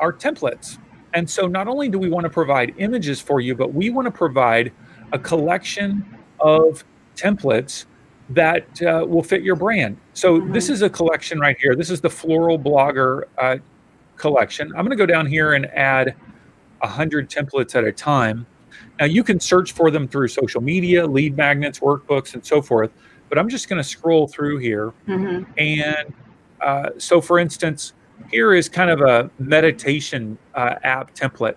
our 0.00 0.12
templates. 0.12 0.78
And 1.14 1.28
so, 1.28 1.46
not 1.46 1.68
only 1.68 1.88
do 1.88 1.98
we 1.98 2.10
want 2.10 2.24
to 2.24 2.30
provide 2.30 2.74
images 2.78 3.20
for 3.20 3.40
you, 3.40 3.54
but 3.54 3.72
we 3.72 3.90
want 3.90 4.06
to 4.06 4.10
provide 4.12 4.72
a 5.12 5.18
collection 5.18 6.04
of 6.40 6.84
templates 7.16 7.86
that 8.30 8.82
uh, 8.82 9.04
will 9.06 9.22
fit 9.22 9.42
your 9.42 9.56
brand. 9.56 9.96
So 10.12 10.38
mm-hmm. 10.38 10.52
this 10.52 10.68
is 10.68 10.82
a 10.82 10.90
collection 10.90 11.38
right 11.40 11.56
here. 11.58 11.74
This 11.74 11.90
is 11.90 12.00
the 12.00 12.10
Floral 12.10 12.58
Blogger 12.58 13.22
uh, 13.38 13.56
collection. 14.16 14.68
I'm 14.68 14.84
going 14.84 14.90
to 14.90 14.96
go 14.96 15.06
down 15.06 15.26
here 15.26 15.54
and 15.54 15.66
add 15.66 16.14
100 16.80 17.30
templates 17.30 17.74
at 17.74 17.84
a 17.84 17.92
time. 17.92 18.46
Now 18.98 19.06
you 19.06 19.24
can 19.24 19.40
search 19.40 19.72
for 19.72 19.90
them 19.90 20.06
through 20.06 20.28
social 20.28 20.60
media, 20.60 21.06
lead 21.06 21.36
magnets, 21.36 21.80
workbooks, 21.80 22.34
and 22.34 22.44
so 22.44 22.60
forth. 22.60 22.90
But 23.28 23.38
I'm 23.38 23.48
just 23.48 23.68
going 23.68 23.82
to 23.82 23.88
scroll 23.88 24.28
through 24.28 24.58
here. 24.58 24.92
Mm-hmm. 25.06 25.50
And 25.56 26.14
uh, 26.60 26.90
so, 26.98 27.20
for 27.20 27.38
instance, 27.38 27.92
here 28.30 28.54
is 28.54 28.68
kind 28.68 28.90
of 28.90 29.00
a 29.00 29.30
meditation 29.38 30.38
uh, 30.54 30.74
app 30.82 31.14
template. 31.14 31.56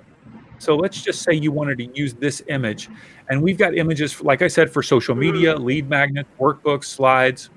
So 0.60 0.76
let's 0.76 1.02
just 1.02 1.24
say 1.24 1.34
you 1.34 1.52
wanted 1.52 1.80
to 1.80 1.86
use 1.98 2.14
this 2.14 2.44
image. 2.48 2.90
And 3.30 3.42
we've 3.42 3.58
got 3.58 3.76
images, 3.76 4.22
like 4.22 4.42
I 4.42 4.48
said, 4.48 4.72
for 4.72 4.84
social 4.84 5.16
media, 5.16 5.56
lead 5.56 5.90
magnets, 5.90 6.30
workbooks, 6.40 6.86
slides. 6.86 7.50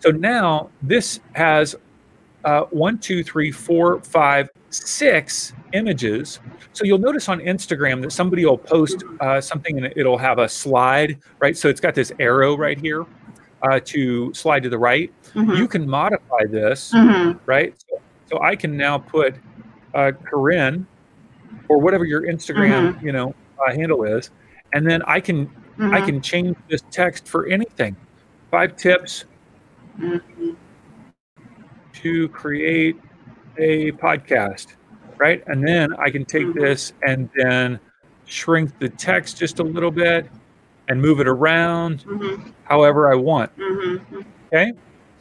So 0.00 0.10
now 0.10 0.70
this 0.82 1.20
has 1.34 1.76
uh, 2.44 2.62
one, 2.70 2.98
two, 2.98 3.22
three, 3.22 3.52
four, 3.52 4.00
five, 4.00 4.50
six 4.70 5.52
images. 5.72 6.40
So 6.72 6.84
you'll 6.84 6.98
notice 6.98 7.28
on 7.28 7.40
Instagram 7.40 8.02
that 8.02 8.12
somebody 8.12 8.44
will 8.44 8.58
post 8.58 9.04
uh, 9.20 9.40
something 9.40 9.78
and 9.78 9.92
it'll 9.96 10.18
have 10.18 10.38
a 10.38 10.48
slide, 10.48 11.18
right? 11.38 11.56
So 11.56 11.68
it's 11.68 11.80
got 11.80 11.94
this 11.94 12.12
arrow 12.18 12.56
right 12.56 12.78
here 12.78 13.06
uh, 13.62 13.80
to 13.84 14.32
slide 14.34 14.62
to 14.64 14.68
the 14.68 14.78
right. 14.78 15.12
Mm-hmm. 15.34 15.52
You 15.52 15.68
can 15.68 15.88
modify 15.88 16.44
this, 16.48 16.92
mm-hmm. 16.92 17.38
right? 17.46 17.74
So, 17.88 18.00
so, 18.26 18.40
I 18.42 18.56
can 18.56 18.76
now 18.76 18.98
put 18.98 19.36
uh, 19.94 20.12
Corinne 20.24 20.86
or 21.68 21.78
whatever 21.78 22.04
your 22.04 22.22
Instagram, 22.22 22.94
mm-hmm. 22.94 23.06
you 23.06 23.12
know, 23.12 23.34
uh, 23.64 23.72
handle 23.72 24.04
is, 24.04 24.30
and 24.72 24.88
then 24.88 25.02
I 25.02 25.20
can 25.20 25.50
Mm-hmm. 25.78 25.94
I 25.94 26.00
can 26.00 26.22
change 26.22 26.56
this 26.70 26.82
text 26.90 27.28
for 27.28 27.46
anything. 27.46 27.96
Five 28.50 28.76
tips 28.76 29.26
mm-hmm. 29.98 30.52
to 31.92 32.28
create 32.30 32.96
a 33.58 33.92
podcast, 33.92 34.76
right? 35.18 35.42
And 35.48 35.66
then 35.66 35.92
I 35.96 36.10
can 36.10 36.24
take 36.24 36.46
mm-hmm. 36.46 36.60
this 36.60 36.94
and 37.06 37.28
then 37.36 37.78
shrink 38.24 38.78
the 38.78 38.88
text 38.88 39.36
just 39.36 39.58
a 39.58 39.62
little 39.62 39.90
bit 39.90 40.30
and 40.88 41.00
move 41.00 41.20
it 41.20 41.28
around 41.28 42.04
mm-hmm. 42.04 42.50
however 42.64 43.12
I 43.12 43.16
want. 43.16 43.54
Mm-hmm. 43.58 44.20
Okay. 44.46 44.72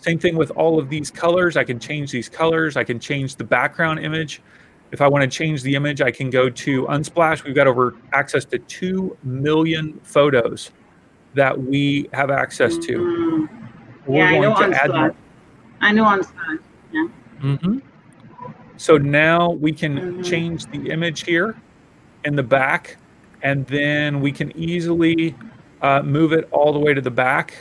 Same 0.05 0.19
thing 0.19 0.35
with 0.35 0.51
all 0.51 0.77
of 0.77 0.87
these 0.87 1.09
colors. 1.09 1.57
I 1.57 1.63
can 1.63 1.79
change 1.79 2.11
these 2.11 2.29
colors. 2.29 2.77
I 2.77 2.83
can 2.83 2.99
change 2.99 3.37
the 3.37 3.43
background 3.43 3.97
image. 3.97 4.39
If 4.91 5.01
I 5.01 5.07
want 5.07 5.23
to 5.23 5.27
change 5.27 5.63
the 5.63 5.73
image, 5.73 5.99
I 5.99 6.11
can 6.11 6.29
go 6.29 6.47
to 6.47 6.83
Unsplash. 6.85 7.43
We've 7.43 7.55
got 7.55 7.65
over 7.65 7.95
access 8.13 8.45
to 8.45 8.59
2 8.59 9.17
million 9.23 9.99
photos 10.03 10.69
that 11.33 11.59
we 11.59 12.07
have 12.13 12.29
access 12.29 12.77
to. 12.77 12.99
Mm-hmm. 12.99 13.65
We're 14.05 14.17
yeah, 14.19 14.31
going 14.41 14.53
I 14.53 14.67
know 14.67 14.69
to 14.69 14.83
add. 14.83 15.15
I 15.81 15.91
know 15.91 16.03
Unsplash. 16.03 16.59
Yeah. 16.91 17.07
Mm-hmm. 17.41 17.79
So 18.77 18.99
now 18.99 19.53
we 19.53 19.71
can 19.71 19.97
mm-hmm. 19.97 20.21
change 20.21 20.67
the 20.67 20.91
image 20.91 21.23
here 21.23 21.59
in 22.25 22.35
the 22.35 22.43
back, 22.43 22.97
and 23.41 23.65
then 23.65 24.21
we 24.21 24.31
can 24.31 24.55
easily 24.55 25.35
uh, 25.81 26.03
move 26.03 26.31
it 26.31 26.47
all 26.51 26.71
the 26.71 26.79
way 26.79 26.93
to 26.93 27.01
the 27.01 27.09
back 27.09 27.55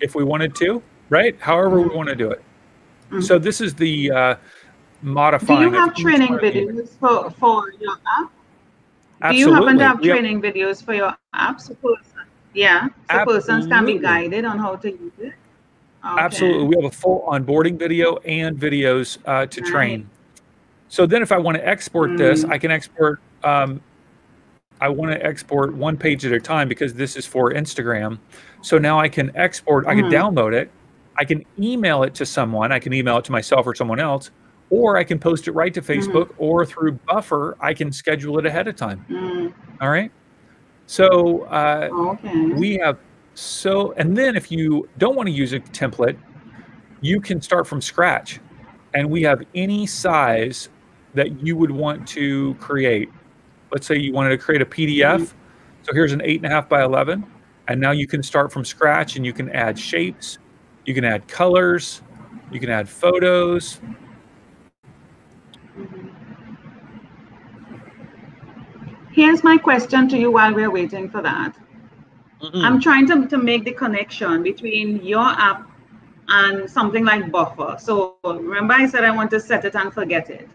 if 0.00 0.14
we 0.14 0.22
wanted 0.22 0.54
to, 0.54 0.80
right? 1.10 1.38
However 1.40 1.80
we 1.80 1.88
want 1.94 2.08
to 2.08 2.14
do 2.14 2.30
it. 2.30 2.42
Mm-hmm. 3.10 3.20
So 3.20 3.38
this 3.38 3.60
is 3.60 3.74
the 3.74 4.10
uh, 4.10 4.34
modifying. 5.02 5.70
Do 5.70 5.76
you 5.76 5.82
have 5.82 5.94
training 5.94 6.34
videos 6.34 6.90
for, 6.98 7.30
for 7.30 7.72
your 7.80 7.96
app? 8.18 8.32
Absolutely. 9.20 9.32
Do 9.32 9.38
you 9.38 9.54
happen 9.54 9.78
to 9.78 9.84
have 9.84 10.02
training 10.02 10.42
videos 10.42 10.84
for 10.84 10.94
your 10.94 11.16
app? 11.32 11.60
So 11.60 11.74
person, 11.74 12.04
yeah, 12.54 12.86
so 12.86 12.92
absolutely. 13.08 13.34
persons 13.34 13.66
can 13.66 13.86
be 13.86 13.98
guided 13.98 14.44
on 14.44 14.58
how 14.58 14.76
to 14.76 14.90
use 14.90 15.12
it. 15.18 15.32
Okay. 16.04 16.20
Absolutely. 16.20 16.68
We 16.68 16.76
have 16.76 16.84
a 16.84 16.94
full 16.94 17.24
onboarding 17.26 17.78
video 17.78 18.16
and 18.18 18.56
videos 18.58 19.18
uh, 19.24 19.46
to 19.46 19.60
right. 19.62 19.70
train. 19.70 20.10
So 20.88 21.06
then 21.06 21.22
if 21.22 21.32
I 21.32 21.38
want 21.38 21.56
to 21.56 21.66
export 21.66 22.10
mm. 22.10 22.18
this, 22.18 22.44
I 22.44 22.56
can 22.56 22.70
export 22.70 23.20
um, 23.42 23.80
I 24.80 24.88
want 24.88 25.12
to 25.12 25.24
export 25.24 25.74
one 25.74 25.96
page 25.96 26.24
at 26.24 26.32
a 26.32 26.40
time 26.40 26.68
because 26.68 26.94
this 26.94 27.16
is 27.16 27.26
for 27.26 27.52
Instagram. 27.52 28.18
So 28.62 28.78
now 28.78 28.98
I 28.98 29.08
can 29.08 29.36
export, 29.36 29.86
I 29.86 29.94
can 29.94 30.04
mm-hmm. 30.04 30.38
download 30.38 30.52
it, 30.52 30.70
I 31.18 31.24
can 31.24 31.44
email 31.58 32.02
it 32.04 32.14
to 32.14 32.26
someone, 32.26 32.72
I 32.72 32.78
can 32.78 32.92
email 32.92 33.18
it 33.18 33.24
to 33.26 33.32
myself 33.32 33.66
or 33.66 33.74
someone 33.74 34.00
else, 34.00 34.30
or 34.70 34.96
I 34.96 35.04
can 35.04 35.18
post 35.18 35.48
it 35.48 35.52
right 35.52 35.72
to 35.74 35.82
mm-hmm. 35.82 35.92
Facebook 35.92 36.28
mm-hmm. 36.28 36.42
or 36.42 36.64
through 36.64 36.92
Buffer, 37.06 37.56
I 37.60 37.74
can 37.74 37.90
schedule 37.92 38.38
it 38.38 38.46
ahead 38.46 38.68
of 38.68 38.76
time. 38.76 39.04
Mm. 39.08 39.52
All 39.80 39.90
right. 39.90 40.12
So 40.86 41.42
uh, 41.44 41.88
okay. 41.92 42.46
we 42.46 42.74
have 42.76 42.98
so, 43.34 43.92
and 43.92 44.16
then 44.16 44.36
if 44.36 44.50
you 44.50 44.88
don't 44.98 45.14
want 45.14 45.28
to 45.28 45.32
use 45.32 45.52
a 45.52 45.60
template, 45.60 46.16
you 47.00 47.20
can 47.20 47.40
start 47.40 47.66
from 47.66 47.80
scratch. 47.80 48.40
And 48.94 49.08
we 49.08 49.22
have 49.22 49.42
any 49.54 49.86
size 49.86 50.70
that 51.14 51.42
you 51.42 51.56
would 51.56 51.70
want 51.70 52.06
to 52.08 52.54
create 52.54 53.10
let's 53.72 53.86
say 53.86 53.96
you 53.96 54.12
wanted 54.12 54.30
to 54.30 54.38
create 54.38 54.62
a 54.62 54.66
PDF. 54.66 55.20
Mm-hmm. 55.20 55.38
So 55.82 55.92
here's 55.92 56.12
an 56.12 56.22
eight 56.22 56.36
and 56.36 56.46
a 56.46 56.48
half 56.48 56.68
by 56.68 56.84
11. 56.84 57.24
And 57.68 57.80
now 57.80 57.90
you 57.90 58.06
can 58.06 58.22
start 58.22 58.52
from 58.52 58.64
scratch 58.64 59.16
and 59.16 59.26
you 59.26 59.32
can 59.32 59.50
add 59.50 59.78
shapes, 59.78 60.38
you 60.88 60.94
can 60.94 61.04
add 61.04 61.28
colors, 61.28 62.00
you 62.50 62.58
can 62.58 62.70
add 62.70 62.88
photos. 62.88 63.78
Here's 69.12 69.44
my 69.44 69.58
question 69.58 70.08
to 70.08 70.16
you 70.16 70.30
while 70.30 70.54
we're 70.54 70.70
waiting 70.70 71.10
for 71.10 71.20
that. 71.20 71.54
Mm-hmm. 72.40 72.64
I'm 72.64 72.80
trying 72.80 73.06
to, 73.08 73.26
to 73.26 73.36
make 73.36 73.64
the 73.64 73.72
connection 73.72 74.42
between 74.42 75.04
your 75.04 75.26
app 75.26 75.70
and 76.28 76.70
something 76.70 77.04
like 77.04 77.30
Buffer. 77.30 77.76
So 77.78 78.16
remember 78.24 78.72
I 78.72 78.86
said 78.86 79.04
I 79.04 79.10
want 79.10 79.30
to 79.32 79.40
set 79.40 79.66
it 79.66 79.74
and 79.74 79.92
forget 79.92 80.30
it. 80.30 80.48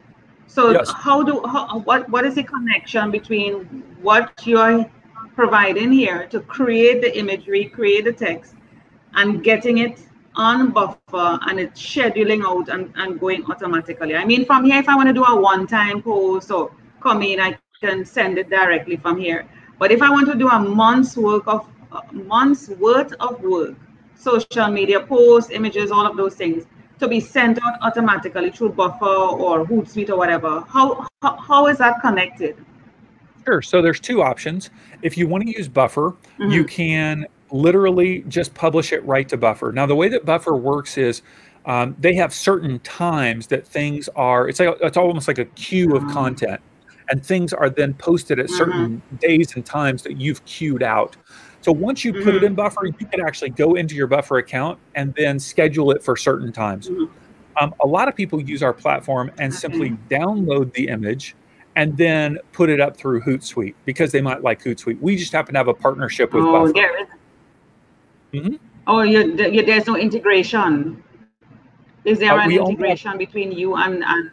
So 0.47 0.71
yes. 0.71 0.91
how 0.91 1.21
do 1.21 1.43
how, 1.45 1.79
what 1.79 2.09
what 2.09 2.25
is 2.25 2.35
the 2.35 2.43
connection 2.43 3.11
between 3.11 3.83
what 4.01 4.31
you're 4.45 4.89
providing 5.35 5.91
here 5.91 6.25
to 6.27 6.39
create 6.39 7.01
the 7.01 7.15
imagery, 7.17 7.65
create 7.65 8.05
the 8.05 8.13
text, 8.13 8.55
and 9.13 9.43
getting 9.43 9.79
it 9.79 9.99
on 10.35 10.71
buffer 10.71 11.39
and 11.47 11.59
it's 11.59 11.81
scheduling 11.81 12.43
out 12.43 12.69
and, 12.69 12.91
and 12.95 13.19
going 13.19 13.45
automatically. 13.45 14.15
I 14.15 14.25
mean, 14.25 14.45
from 14.45 14.65
here, 14.65 14.79
if 14.79 14.89
I 14.89 14.95
want 14.95 15.07
to 15.07 15.13
do 15.13 15.23
a 15.23 15.39
one-time 15.39 16.01
post 16.01 16.51
or 16.51 16.71
come 17.01 17.21
in, 17.21 17.39
I 17.39 17.57
can 17.81 18.05
send 18.05 18.37
it 18.37 18.49
directly 18.49 18.97
from 18.97 19.19
here. 19.19 19.47
But 19.79 19.91
if 19.91 20.01
I 20.01 20.09
want 20.09 20.27
to 20.31 20.35
do 20.35 20.47
a 20.49 20.59
month's 20.59 21.17
work 21.17 21.43
of 21.47 21.67
uh, 21.91 22.01
months 22.11 22.69
worth 22.69 23.13
of 23.19 23.41
work, 23.41 23.75
social 24.15 24.67
media 24.67 24.99
posts, 24.99 25.51
images, 25.51 25.91
all 25.91 26.05
of 26.05 26.15
those 26.17 26.35
things, 26.35 26.65
to 26.99 27.07
be 27.07 27.19
sent 27.19 27.59
out 27.63 27.73
automatically 27.81 28.49
through 28.49 28.69
Buffer 28.69 29.05
or 29.05 29.65
Hootsuite 29.65 30.09
or 30.09 30.17
whatever. 30.17 30.61
How, 30.69 31.05
how, 31.21 31.35
how 31.37 31.67
is 31.67 31.77
that 31.79 31.99
connected? 32.01 32.55
Sure. 33.45 33.61
So 33.61 33.81
there's 33.81 33.99
two 33.99 34.21
options. 34.21 34.69
If 35.01 35.17
you 35.17 35.27
want 35.27 35.43
to 35.43 35.51
use 35.51 35.67
Buffer, 35.67 36.11
mm-hmm. 36.11 36.51
you 36.51 36.63
can 36.63 37.25
literally 37.53 38.23
just 38.27 38.53
publish 38.55 38.91
it 38.91 39.05
right 39.05 39.29
to 39.29 39.37
Buffer. 39.37 39.71
Now, 39.71 39.85
the 39.85 39.95
way 39.95 40.09
that 40.09 40.25
Buffer 40.25 40.55
works 40.55 40.97
is 40.97 41.21
um, 41.65 41.95
they 41.99 42.15
have 42.15 42.33
certain 42.33 42.79
times 42.79 43.47
that 43.47 43.65
things 43.65 44.09
are. 44.15 44.49
It's 44.49 44.59
like 44.59 44.75
it's 44.81 44.97
almost 44.97 45.29
like 45.29 45.37
a 45.37 45.45
queue 45.45 45.95
of 45.95 46.03
mm-hmm. 46.03 46.11
content, 46.11 46.61
and 47.09 47.25
things 47.25 47.53
are 47.53 47.69
then 47.69 47.93
posted 47.93 48.39
at 48.39 48.49
certain 48.49 48.97
mm-hmm. 48.97 49.15
days 49.17 49.55
and 49.55 49.65
times 49.65 50.03
that 50.03 50.17
you've 50.17 50.43
queued 50.43 50.83
out. 50.83 51.15
So 51.61 51.71
once 51.71 52.03
you 52.03 52.11
mm-hmm. 52.11 52.23
put 52.23 52.35
it 52.35 52.37
mm-hmm. 52.37 52.47
in 52.47 52.55
Buffer, 52.55 52.85
you 52.87 53.07
can 53.07 53.21
actually 53.21 53.51
go 53.51 53.75
into 53.75 53.95
your 53.95 54.07
Buffer 54.07 54.39
account 54.39 54.79
and 54.95 55.13
then 55.15 55.39
schedule 55.39 55.91
it 55.91 56.03
for 56.03 56.17
certain 56.17 56.51
times. 56.51 56.89
Mm-hmm. 56.89 57.05
Um, 57.63 57.73
a 57.81 57.87
lot 57.87 58.07
of 58.07 58.15
people 58.15 58.41
use 58.41 58.63
our 58.63 58.73
platform 58.73 59.31
and 59.37 59.53
simply 59.53 59.91
download 60.09 60.73
the 60.73 60.87
image 60.87 61.35
and 61.75 61.95
then 61.97 62.39
put 62.51 62.69
it 62.69 62.81
up 62.81 62.97
through 62.97 63.21
Hootsuite 63.21 63.75
because 63.85 64.11
they 64.11 64.21
might 64.21 64.41
like 64.41 64.63
Hootsuite. 64.63 64.99
We 64.99 65.15
just 65.15 65.31
happen 65.31 65.53
to 65.53 65.59
have 65.59 65.67
a 65.67 65.73
partnership 65.73 66.33
with 66.33 66.43
oh, 66.43 66.65
Buffer. 66.65 66.73
Yeah. 66.75 67.05
Mm-hmm. 68.33 68.55
Oh, 68.87 69.01
you, 69.01 69.35
there's 69.35 69.87
no 69.87 69.95
integration. 69.95 71.01
Is 72.03 72.19
there 72.19 72.33
uh, 72.33 72.43
an 72.43 72.51
integration 72.51 73.11
have, 73.11 73.19
between 73.19 73.51
you 73.51 73.75
and? 73.75 74.03
and 74.03 74.31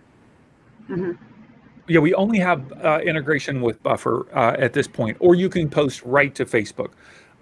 mm-hmm. 0.88 1.12
Yeah, 1.88 2.00
we 2.00 2.14
only 2.14 2.38
have 2.38 2.72
uh, 2.84 3.00
integration 3.04 3.60
with 3.60 3.82
Buffer 3.82 4.26
uh, 4.34 4.56
at 4.58 4.72
this 4.72 4.86
point, 4.86 5.16
or 5.20 5.34
you 5.34 5.48
can 5.48 5.68
post 5.68 6.02
right 6.04 6.34
to 6.36 6.44
Facebook. 6.44 6.92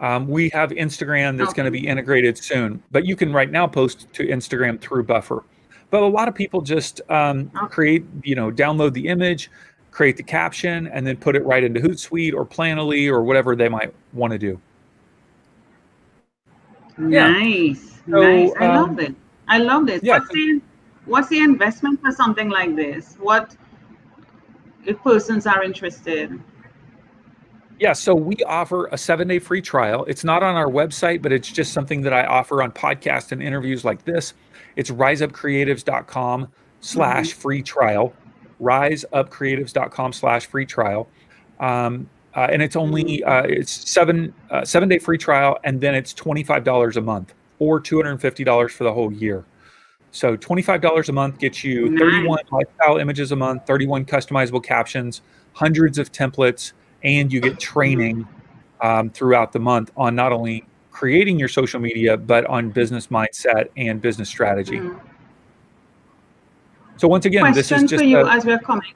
Um, 0.01 0.29
we 0.29 0.49
have 0.51 0.71
Instagram 0.71 1.37
that's 1.37 1.51
okay. 1.51 1.57
going 1.57 1.67
to 1.67 1.71
be 1.71 1.87
integrated 1.87 2.39
soon, 2.39 2.83
but 2.91 3.05
you 3.05 3.17
can 3.17 3.33
right 3.33 3.51
now 3.51 3.67
post 3.67 4.13
to 4.15 4.27
Instagram 4.27 4.81
through 4.81 5.05
Buffer. 5.05 5.45
But 5.91 6.03
a 6.03 6.07
lot 6.07 6.29
of 6.29 6.35
people 6.35 6.61
just 6.61 7.01
um, 7.11 7.51
okay. 7.57 7.67
create, 7.67 8.05
you 8.23 8.35
know, 8.35 8.51
download 8.51 8.93
the 8.93 9.09
image, 9.09 9.51
create 9.91 10.17
the 10.17 10.23
caption, 10.23 10.87
and 10.89 11.07
then 11.07 11.17
put 11.17 11.35
it 11.35 11.45
right 11.45 11.65
into 11.65 11.81
Hootsuite 11.81 12.35
or 12.35 12.47
Planoly 12.47 13.11
or 13.11 13.23
whatever 13.23 13.57
they 13.57 13.69
might 13.69 13.93
want 14.13 14.33
to 14.33 14.39
do. 14.39 14.61
Nice, 16.99 18.01
so, 18.09 18.21
nice. 18.21 18.51
I 18.59 18.67
um, 18.67 18.77
love 18.77 18.99
it. 19.01 19.15
I 19.47 19.59
love 19.59 19.87
this. 19.87 20.03
Yeah. 20.03 20.19
What's 20.19 20.33
the 20.33 20.61
what's 21.07 21.29
the 21.29 21.39
investment 21.39 22.01
for 22.01 22.13
something 22.13 22.51
like 22.51 22.77
this? 22.77 23.17
What 23.21 23.57
if 24.85 25.03
persons 25.03 25.47
are 25.47 25.63
interested? 25.63 26.39
Yeah, 27.79 27.93
so 27.93 28.15
we 28.15 28.37
offer 28.47 28.87
a 28.87 28.99
seven 28.99 29.29
day 29.29 29.39
free 29.39 29.63
trial. 29.63 30.05
It's 30.07 30.25
not 30.25 30.43
on 30.43 30.57
our 30.57 30.67
website, 30.67 31.23
but 31.23 31.33
it's 31.33 31.51
just 31.51 31.73
something 31.73 32.03
that 32.03 32.13
I 32.13 32.25
offer 32.25 32.63
on 32.63 32.73
podcasts 32.73 33.31
and 33.31 33.43
interviews 33.43 33.85
like 33.85 34.05
this. 34.05 34.35
It's 34.75 34.91
riseupcreatives.com 34.91 36.49
slash 36.81 37.31
mm-hmm. 37.31 37.41
free 37.41 37.63
trial, 37.63 38.13
riseupcreatives.com 38.61 40.13
slash 40.13 40.47
free 40.47 40.67
trial. 40.67 41.09
Um, 41.61 42.11
uh, 42.39 42.47
and 42.53 42.63
it's 42.63 42.77
only 42.77 43.25
uh, 43.25 43.43
it's 43.43 43.91
seven 43.91 44.33
uh, 44.53 44.65
seven 44.65 44.89
day 44.89 45.01
free 45.01 45.19
trial, 45.19 45.59
and 45.65 45.81
then 45.81 45.93
it's 45.93 46.15
twenty 46.15 46.45
five 46.45 46.63
dollars 46.63 46.97
a 46.97 47.01
month 47.01 47.35
or 47.59 47.81
two 47.81 47.97
hundred 47.97 48.13
and 48.13 48.21
fifty 48.21 48.45
dollars 48.45 48.73
for 48.73 48.85
the 48.85 48.93
whole 48.93 49.13
year. 49.13 49.45
So 50.13 50.37
twenty 50.37 50.63
five 50.63 50.81
dollars 50.81 51.09
a 51.09 51.13
month 51.13 51.41
gets 51.41 51.65
you 51.65 51.99
thirty 51.99 52.25
one 52.25 52.45
lifestyle 52.53 52.99
images 52.99 53.33
a 53.33 53.37
month, 53.37 53.67
thirty 53.67 53.89
one 53.89 54.05
customizable 54.05 54.63
captions, 54.63 55.23
hundreds 55.53 55.99
of 55.99 56.13
templates, 56.13 56.75
and 57.03 57.33
you 57.33 57.41
get 57.41 57.59
training 57.59 58.25
um, 58.83 59.11
throughout 59.11 59.51
the 59.53 59.59
month 59.59 59.91
on 59.97 60.15
not 60.15 60.33
only 60.33 60.65
creating 60.93 61.41
your 61.41 61.49
social 61.49 61.81
media 61.81 62.17
but 62.17 62.47
on 62.47 62.71
business 62.71 63.09
mindset 63.09 63.69
and 63.77 64.01
business 64.01 64.29
strategy. 64.29 64.79
Mm-hmm. 64.79 64.97
So 66.99 67.09
once 67.09 67.27
again, 67.27 67.53
question 67.53 67.55
this 67.57 67.73
is 67.73 67.91
just 67.91 68.03
for 68.03 68.09
you 68.09 68.19
a, 68.19 68.31
as 68.31 68.45
we're 68.45 68.61
coming. 68.61 68.95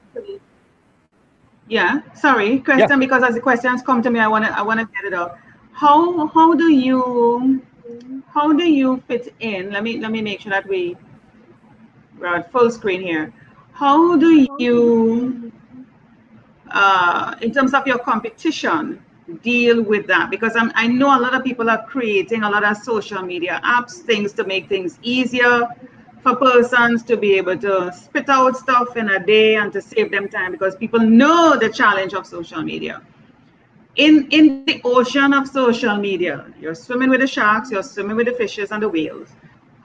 Yeah, 1.67 2.01
sorry, 2.13 2.59
question 2.59 2.89
yeah. 2.89 2.95
because 2.97 3.23
as 3.23 3.35
the 3.35 3.41
questions 3.41 3.81
come 3.81 4.01
to 4.01 4.09
me, 4.09 4.19
I 4.19 4.27
want 4.27 4.45
to 4.45 4.57
I 4.57 4.61
want 4.61 4.79
to 4.79 4.85
get 4.85 5.05
it 5.05 5.13
out. 5.13 5.37
How 5.71 6.27
how 6.27 6.53
do 6.53 6.71
you 6.71 7.61
how 8.27 8.51
do 8.53 8.69
you 8.69 9.01
fit 9.07 9.33
in? 9.39 9.71
Let 9.71 9.83
me 9.83 9.99
let 9.99 10.11
me 10.11 10.21
make 10.21 10.41
sure 10.41 10.51
that 10.51 10.67
we 10.67 10.97
we're 12.19 12.35
at 12.35 12.51
full 12.51 12.69
screen 12.69 13.01
here. 13.01 13.33
How 13.71 14.17
do 14.17 14.47
you 14.59 15.51
uh, 16.69 17.35
in 17.41 17.53
terms 17.53 17.73
of 17.73 17.87
your 17.87 17.99
competition, 17.99 19.03
deal 19.41 19.81
with 19.81 20.05
that? 20.07 20.29
Because 20.29 20.55
I'm, 20.55 20.71
I 20.75 20.87
know 20.87 21.17
a 21.17 21.19
lot 21.19 21.33
of 21.33 21.43
people 21.43 21.69
are 21.69 21.85
creating 21.85 22.43
a 22.43 22.49
lot 22.49 22.63
of 22.63 22.77
social 22.77 23.21
media 23.21 23.61
apps, 23.63 23.93
things 23.93 24.33
to 24.33 24.43
make 24.43 24.67
things 24.67 24.99
easier 25.01 25.67
for 26.23 26.35
persons 26.37 27.03
to 27.03 27.17
be 27.17 27.33
able 27.33 27.57
to 27.57 27.91
spit 27.93 28.29
out 28.29 28.55
stuff 28.55 28.95
in 28.95 29.09
a 29.09 29.23
day 29.23 29.55
and 29.55 29.71
to 29.73 29.81
save 29.81 30.09
them 30.09 30.29
time 30.29 30.51
because 30.51 30.75
people 30.75 30.99
know 30.99 31.57
the 31.59 31.69
challenge 31.69 32.13
of 32.13 32.25
social 32.25 32.61
media. 32.61 33.01
In, 33.97 34.27
in 34.31 34.65
the 34.65 34.81
ocean 34.83 35.33
of 35.33 35.47
social 35.47 35.97
media, 35.97 36.51
you're 36.59 36.73
swimming 36.73 37.09
with 37.09 37.19
the 37.19 37.27
sharks, 37.27 37.69
you're 37.69 37.83
swimming 37.83 38.15
with 38.15 38.25
the 38.27 38.33
fishes 38.33 38.71
and 38.71 38.81
the 38.81 38.89
whales. 38.89 39.29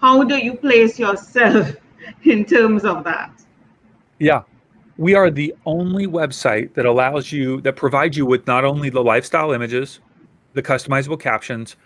How 0.01 0.23
do 0.23 0.39
you 0.39 0.55
place 0.55 0.99
yourself 0.99 1.75
in 2.23 2.45
terms 2.45 2.85
of 2.85 3.05
that? 3.05 3.33
Yeah, 4.19 4.43
we 4.97 5.15
are 5.15 5.31
the 5.31 5.55
only 5.67 6.07
website 6.07 6.73
that 6.75 6.87
allows 6.87 7.33
you 7.33 7.61
that 7.63 7.77
provides 7.77 8.17
you 8.17 8.25
with 8.25 8.47
not 8.47 8.65
only 8.65 8.91
the 8.91 9.03
lifestyle 9.03 9.53
images 9.53 10.01
the 10.55 10.63
customizable 10.63 11.21
captions 11.21 11.77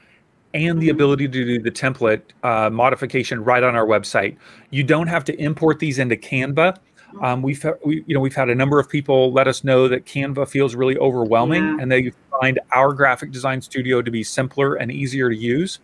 and 0.54 0.80
the 0.80 0.88
ability 0.90 1.28
to 1.28 1.44
do 1.44 1.58
the 1.60 1.70
template 1.70 2.22
uh, 2.42 2.68
modification 2.70 3.42
right 3.42 3.62
on 3.62 3.74
our 3.74 3.86
website 3.86 4.36
you 4.70 4.82
don't 4.82 5.06
have 5.06 5.24
to 5.24 5.34
import 5.40 5.78
these 5.78 5.98
into 5.98 6.16
canva 6.16 6.76
um, 7.20 7.42
we've 7.42 7.64
we, 7.84 8.02
you 8.06 8.14
know 8.14 8.20
we've 8.20 8.34
had 8.34 8.48
a 8.48 8.54
number 8.54 8.78
of 8.78 8.88
people 8.88 9.32
let 9.32 9.46
us 9.46 9.64
know 9.64 9.88
that 9.88 10.04
canva 10.04 10.48
feels 10.48 10.74
really 10.74 10.96
overwhelming 10.98 11.62
yeah. 11.62 11.76
and 11.80 11.90
they 11.90 12.12
find 12.40 12.58
our 12.72 12.92
graphic 12.92 13.30
design 13.32 13.60
studio 13.60 14.02
to 14.02 14.10
be 14.10 14.22
simpler 14.22 14.74
and 14.74 14.90
easier 14.90 15.28
to 15.28 15.36
use 15.36 15.78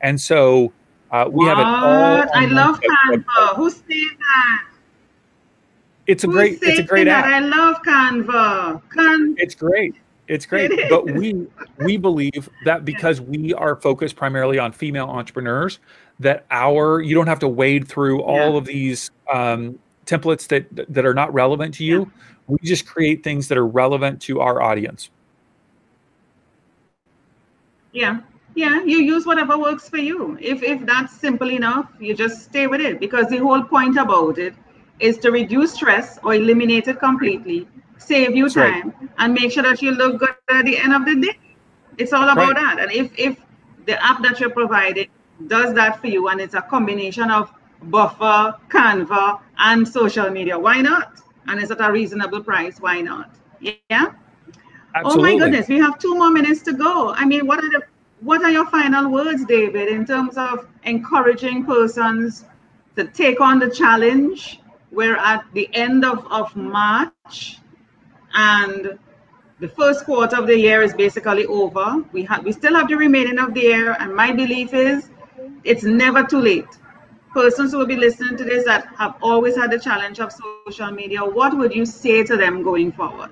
and 0.00 0.20
so 0.20 0.72
uh, 1.10 1.26
we 1.28 1.44
what? 1.44 1.56
have 1.56 1.58
it 1.58 1.66
all 1.66 2.26
i 2.34 2.46
love 2.46 2.80
canva 2.80 3.56
who 3.56 3.70
said 3.70 3.84
that 4.18 4.64
it's 6.06 6.24
a 6.24 6.26
great 6.26 6.58
it's 6.62 6.78
a 6.78 6.82
great 6.82 7.08
app. 7.08 7.24
I 7.24 7.38
love 7.38 7.76
Canva. 7.82 8.82
Can- 8.90 9.36
it's 9.38 9.54
great. 9.54 9.94
It's 10.32 10.46
great. 10.46 10.70
It 10.70 10.88
but 10.88 11.04
we 11.04 11.46
we 11.78 11.98
believe 11.98 12.48
that 12.64 12.86
because 12.86 13.20
we 13.20 13.52
are 13.52 13.76
focused 13.76 14.16
primarily 14.16 14.58
on 14.58 14.72
female 14.72 15.08
entrepreneurs, 15.10 15.78
that 16.20 16.46
our 16.50 17.02
you 17.02 17.14
don't 17.14 17.26
have 17.26 17.40
to 17.40 17.48
wade 17.48 17.86
through 17.86 18.22
all 18.22 18.52
yeah. 18.52 18.56
of 18.56 18.64
these 18.64 19.10
um, 19.30 19.78
templates 20.06 20.48
that 20.48 20.64
that 20.88 21.04
are 21.04 21.12
not 21.12 21.34
relevant 21.34 21.74
to 21.74 21.84
you. 21.84 22.00
Yeah. 22.00 22.34
We 22.46 22.58
just 22.64 22.86
create 22.86 23.22
things 23.22 23.48
that 23.48 23.58
are 23.58 23.66
relevant 23.66 24.22
to 24.22 24.40
our 24.40 24.62
audience. 24.62 25.10
Yeah. 27.92 28.20
Yeah, 28.54 28.82
you 28.84 28.98
use 28.98 29.24
whatever 29.24 29.56
works 29.58 29.88
for 29.88 29.96
you. 29.98 30.38
If 30.40 30.62
if 30.62 30.84
that's 30.86 31.14
simple 31.14 31.50
enough, 31.50 31.90
you 32.00 32.14
just 32.14 32.42
stay 32.44 32.66
with 32.66 32.80
it 32.80 33.00
because 33.00 33.28
the 33.28 33.38
whole 33.38 33.62
point 33.62 33.96
about 33.98 34.38
it 34.38 34.54
is 34.98 35.18
to 35.18 35.30
reduce 35.30 35.72
stress 35.72 36.18
or 36.22 36.34
eliminate 36.34 36.86
it 36.86 36.98
completely, 36.98 37.66
save 38.06 38.36
you 38.36 38.44
That's 38.44 38.54
time, 38.54 38.94
right. 39.00 39.10
and 39.18 39.34
make 39.34 39.52
sure 39.52 39.62
that 39.62 39.82
you 39.82 39.92
look 39.92 40.18
good 40.20 40.34
at 40.48 40.64
the 40.64 40.76
end 40.76 40.94
of 40.94 41.04
the 41.04 41.20
day. 41.20 41.38
It's 41.98 42.12
all 42.12 42.28
about 42.28 42.54
right. 42.54 42.76
that. 42.76 42.78
And 42.80 42.92
if 42.92 43.12
if 43.18 43.36
the 43.86 44.02
app 44.04 44.22
that 44.22 44.40
you're 44.40 44.50
providing 44.50 45.08
does 45.46 45.74
that 45.74 46.00
for 46.00 46.06
you, 46.06 46.28
and 46.28 46.40
it's 46.40 46.54
a 46.54 46.62
combination 46.62 47.30
of 47.30 47.52
Buffer, 47.84 48.54
Canva, 48.68 49.40
and 49.58 49.86
social 49.86 50.30
media, 50.30 50.58
why 50.58 50.80
not? 50.80 51.20
And 51.48 51.60
it's 51.60 51.70
at 51.70 51.80
a 51.80 51.90
reasonable 51.90 52.42
price, 52.42 52.80
why 52.80 53.00
not? 53.00 53.34
Yeah. 53.60 54.12
Absolutely. 54.94 55.32
Oh 55.32 55.38
my 55.38 55.38
goodness, 55.38 55.68
we 55.68 55.78
have 55.78 55.98
two 55.98 56.14
more 56.14 56.30
minutes 56.30 56.62
to 56.62 56.72
go. 56.74 57.12
I 57.14 57.24
mean, 57.24 57.46
what 57.46 57.58
are 57.58 57.70
the 57.70 57.82
what 58.20 58.42
are 58.44 58.50
your 58.50 58.66
final 58.66 59.10
words, 59.10 59.44
David, 59.46 59.88
in 59.88 60.06
terms 60.06 60.36
of 60.36 60.68
encouraging 60.84 61.64
persons 61.64 62.44
to 62.94 63.04
take 63.08 63.40
on 63.40 63.58
the 63.58 63.68
challenge 63.68 64.60
we're 64.92 65.16
at 65.16 65.44
the 65.54 65.68
end 65.74 66.04
of, 66.04 66.30
of 66.30 66.54
March 66.54 67.58
and 68.34 68.98
the 69.60 69.68
first 69.68 70.04
quarter 70.04 70.36
of 70.36 70.46
the 70.46 70.58
year 70.58 70.82
is 70.82 70.92
basically 70.94 71.46
over. 71.46 72.04
We 72.12 72.24
have 72.24 72.44
we 72.44 72.52
still 72.52 72.74
have 72.74 72.88
the 72.88 72.96
remaining 72.96 73.38
of 73.38 73.54
the 73.54 73.60
year, 73.60 73.96
and 73.98 74.14
my 74.14 74.32
belief 74.32 74.74
is 74.74 75.10
it's 75.64 75.84
never 75.84 76.24
too 76.24 76.40
late. 76.40 76.66
Persons 77.32 77.72
who 77.72 77.78
will 77.78 77.86
be 77.86 77.96
listening 77.96 78.36
to 78.36 78.44
this 78.44 78.64
that 78.66 78.88
have 78.98 79.14
always 79.22 79.56
had 79.56 79.70
the 79.70 79.78
challenge 79.78 80.20
of 80.20 80.32
social 80.66 80.90
media, 80.90 81.24
what 81.24 81.56
would 81.56 81.74
you 81.74 81.86
say 81.86 82.22
to 82.24 82.36
them 82.36 82.62
going 82.62 82.92
forward? 82.92 83.30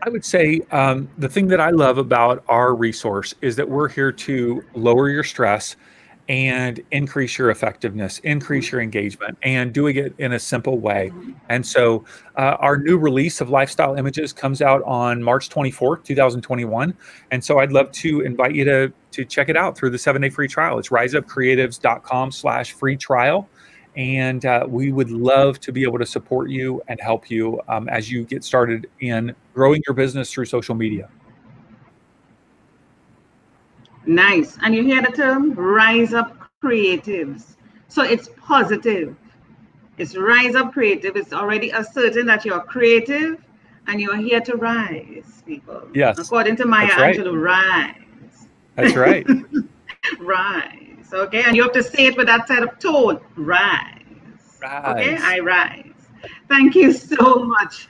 I 0.00 0.08
would 0.08 0.24
say 0.24 0.60
um, 0.70 1.08
the 1.18 1.28
thing 1.28 1.48
that 1.48 1.60
I 1.60 1.70
love 1.70 1.98
about 1.98 2.44
our 2.48 2.74
resource 2.74 3.34
is 3.40 3.56
that 3.56 3.68
we're 3.68 3.88
here 3.88 4.12
to 4.12 4.62
lower 4.74 5.08
your 5.08 5.24
stress 5.24 5.76
and 6.28 6.80
increase 6.90 7.36
your 7.36 7.50
effectiveness, 7.50 8.18
increase 8.20 8.72
your 8.72 8.80
engagement, 8.80 9.36
and 9.42 9.72
doing 9.72 9.96
it 9.96 10.14
in 10.18 10.32
a 10.32 10.38
simple 10.38 10.78
way. 10.78 11.12
And 11.48 11.66
so, 11.66 12.04
uh, 12.36 12.56
our 12.60 12.78
new 12.78 12.96
release 12.96 13.40
of 13.40 13.50
Lifestyle 13.50 13.94
Images 13.94 14.32
comes 14.32 14.62
out 14.62 14.82
on 14.84 15.22
March 15.22 15.50
24th, 15.50 16.02
2021. 16.04 16.94
And 17.30 17.44
so, 17.44 17.58
I'd 17.58 17.72
love 17.72 17.92
to 17.92 18.20
invite 18.22 18.54
you 18.54 18.64
to 18.64 18.92
to 19.12 19.24
check 19.24 19.48
it 19.48 19.56
out 19.56 19.76
through 19.76 19.90
the 19.90 19.98
seven 19.98 20.22
day 20.22 20.30
free 20.30 20.48
trial. 20.48 20.78
It's 20.78 20.88
riseupcreatives.com/slash 20.88 22.72
free 22.72 22.96
trial. 22.96 23.48
And 23.96 24.44
uh, 24.44 24.66
we 24.68 24.90
would 24.90 25.10
love 25.10 25.60
to 25.60 25.70
be 25.70 25.84
able 25.84 26.00
to 26.00 26.06
support 26.06 26.50
you 26.50 26.82
and 26.88 27.00
help 27.00 27.30
you 27.30 27.60
um, 27.68 27.88
as 27.88 28.10
you 28.10 28.24
get 28.24 28.42
started 28.42 28.88
in 29.00 29.34
growing 29.54 29.82
your 29.86 29.94
business 29.94 30.32
through 30.32 30.46
social 30.46 30.74
media. 30.74 31.08
Nice. 34.06 34.58
And 34.62 34.74
you 34.74 34.84
hear 34.84 35.02
the 35.02 35.12
term 35.12 35.52
rise 35.54 36.12
up 36.14 36.36
creatives. 36.62 37.56
So 37.88 38.02
it's 38.02 38.28
positive. 38.36 39.16
It's 39.98 40.16
rise 40.16 40.54
up 40.54 40.72
creative. 40.72 41.16
It's 41.16 41.32
already 41.32 41.70
asserting 41.70 42.26
that 42.26 42.44
you're 42.44 42.60
creative 42.60 43.42
and 43.86 44.00
you're 44.00 44.16
here 44.16 44.40
to 44.40 44.56
rise, 44.56 45.42
people. 45.46 45.88
Yes. 45.94 46.18
According 46.18 46.56
to 46.56 46.66
Maya 46.66 46.88
right. 46.96 47.16
Angelou, 47.16 47.40
rise. 47.40 48.48
That's 48.74 48.96
right. 48.96 49.26
rise. 50.18 51.12
Okay. 51.12 51.42
And 51.44 51.54
you 51.54 51.62
have 51.62 51.72
to 51.72 51.82
say 51.82 52.06
it 52.06 52.16
with 52.16 52.26
that 52.26 52.48
set 52.48 52.62
of 52.62 52.78
tone. 52.78 53.20
Rise. 53.36 54.02
rise. 54.60 54.96
Okay. 54.96 55.16
I 55.20 55.38
rise. 55.40 55.83
Thank 56.48 56.74
you 56.74 56.92
so 56.92 57.44
much. 57.44 57.88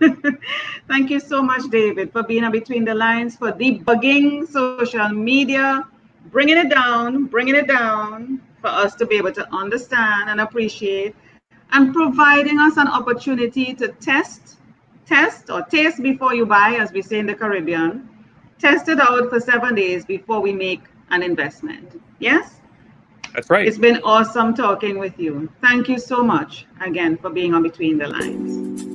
Thank 0.88 1.10
you 1.10 1.20
so 1.20 1.42
much, 1.42 1.70
David, 1.70 2.12
for 2.12 2.22
being 2.22 2.44
a 2.44 2.50
between 2.50 2.84
the 2.84 2.94
lines, 2.94 3.36
for 3.36 3.52
debugging 3.52 4.46
social 4.48 5.08
media, 5.08 5.86
bringing 6.30 6.58
it 6.58 6.70
down, 6.70 7.24
bringing 7.26 7.54
it 7.54 7.66
down 7.66 8.40
for 8.60 8.68
us 8.68 8.94
to 8.96 9.06
be 9.06 9.16
able 9.16 9.32
to 9.32 9.54
understand 9.54 10.30
and 10.30 10.40
appreciate, 10.40 11.14
and 11.72 11.94
providing 11.94 12.58
us 12.58 12.76
an 12.76 12.88
opportunity 12.88 13.74
to 13.74 13.88
test, 13.88 14.58
test 15.06 15.50
or 15.50 15.62
taste 15.62 16.02
before 16.02 16.34
you 16.34 16.46
buy, 16.46 16.76
as 16.78 16.92
we 16.92 17.02
say 17.02 17.18
in 17.18 17.26
the 17.26 17.34
Caribbean. 17.34 18.08
Test 18.58 18.88
it 18.88 18.98
out 19.00 19.30
for 19.30 19.40
seven 19.40 19.74
days 19.74 20.04
before 20.04 20.40
we 20.40 20.52
make 20.52 20.82
an 21.10 21.22
investment. 21.22 22.00
Yes? 22.18 22.60
That's 23.38 23.50
right. 23.50 23.68
It's 23.68 23.78
been 23.78 24.00
awesome 24.02 24.52
talking 24.52 24.98
with 24.98 25.16
you. 25.16 25.48
Thank 25.60 25.88
you 25.88 26.00
so 26.00 26.24
much 26.24 26.66
again 26.80 27.16
for 27.16 27.30
being 27.30 27.54
on 27.54 27.62
Between 27.62 27.96
the 27.96 28.08
Lines. 28.08 28.87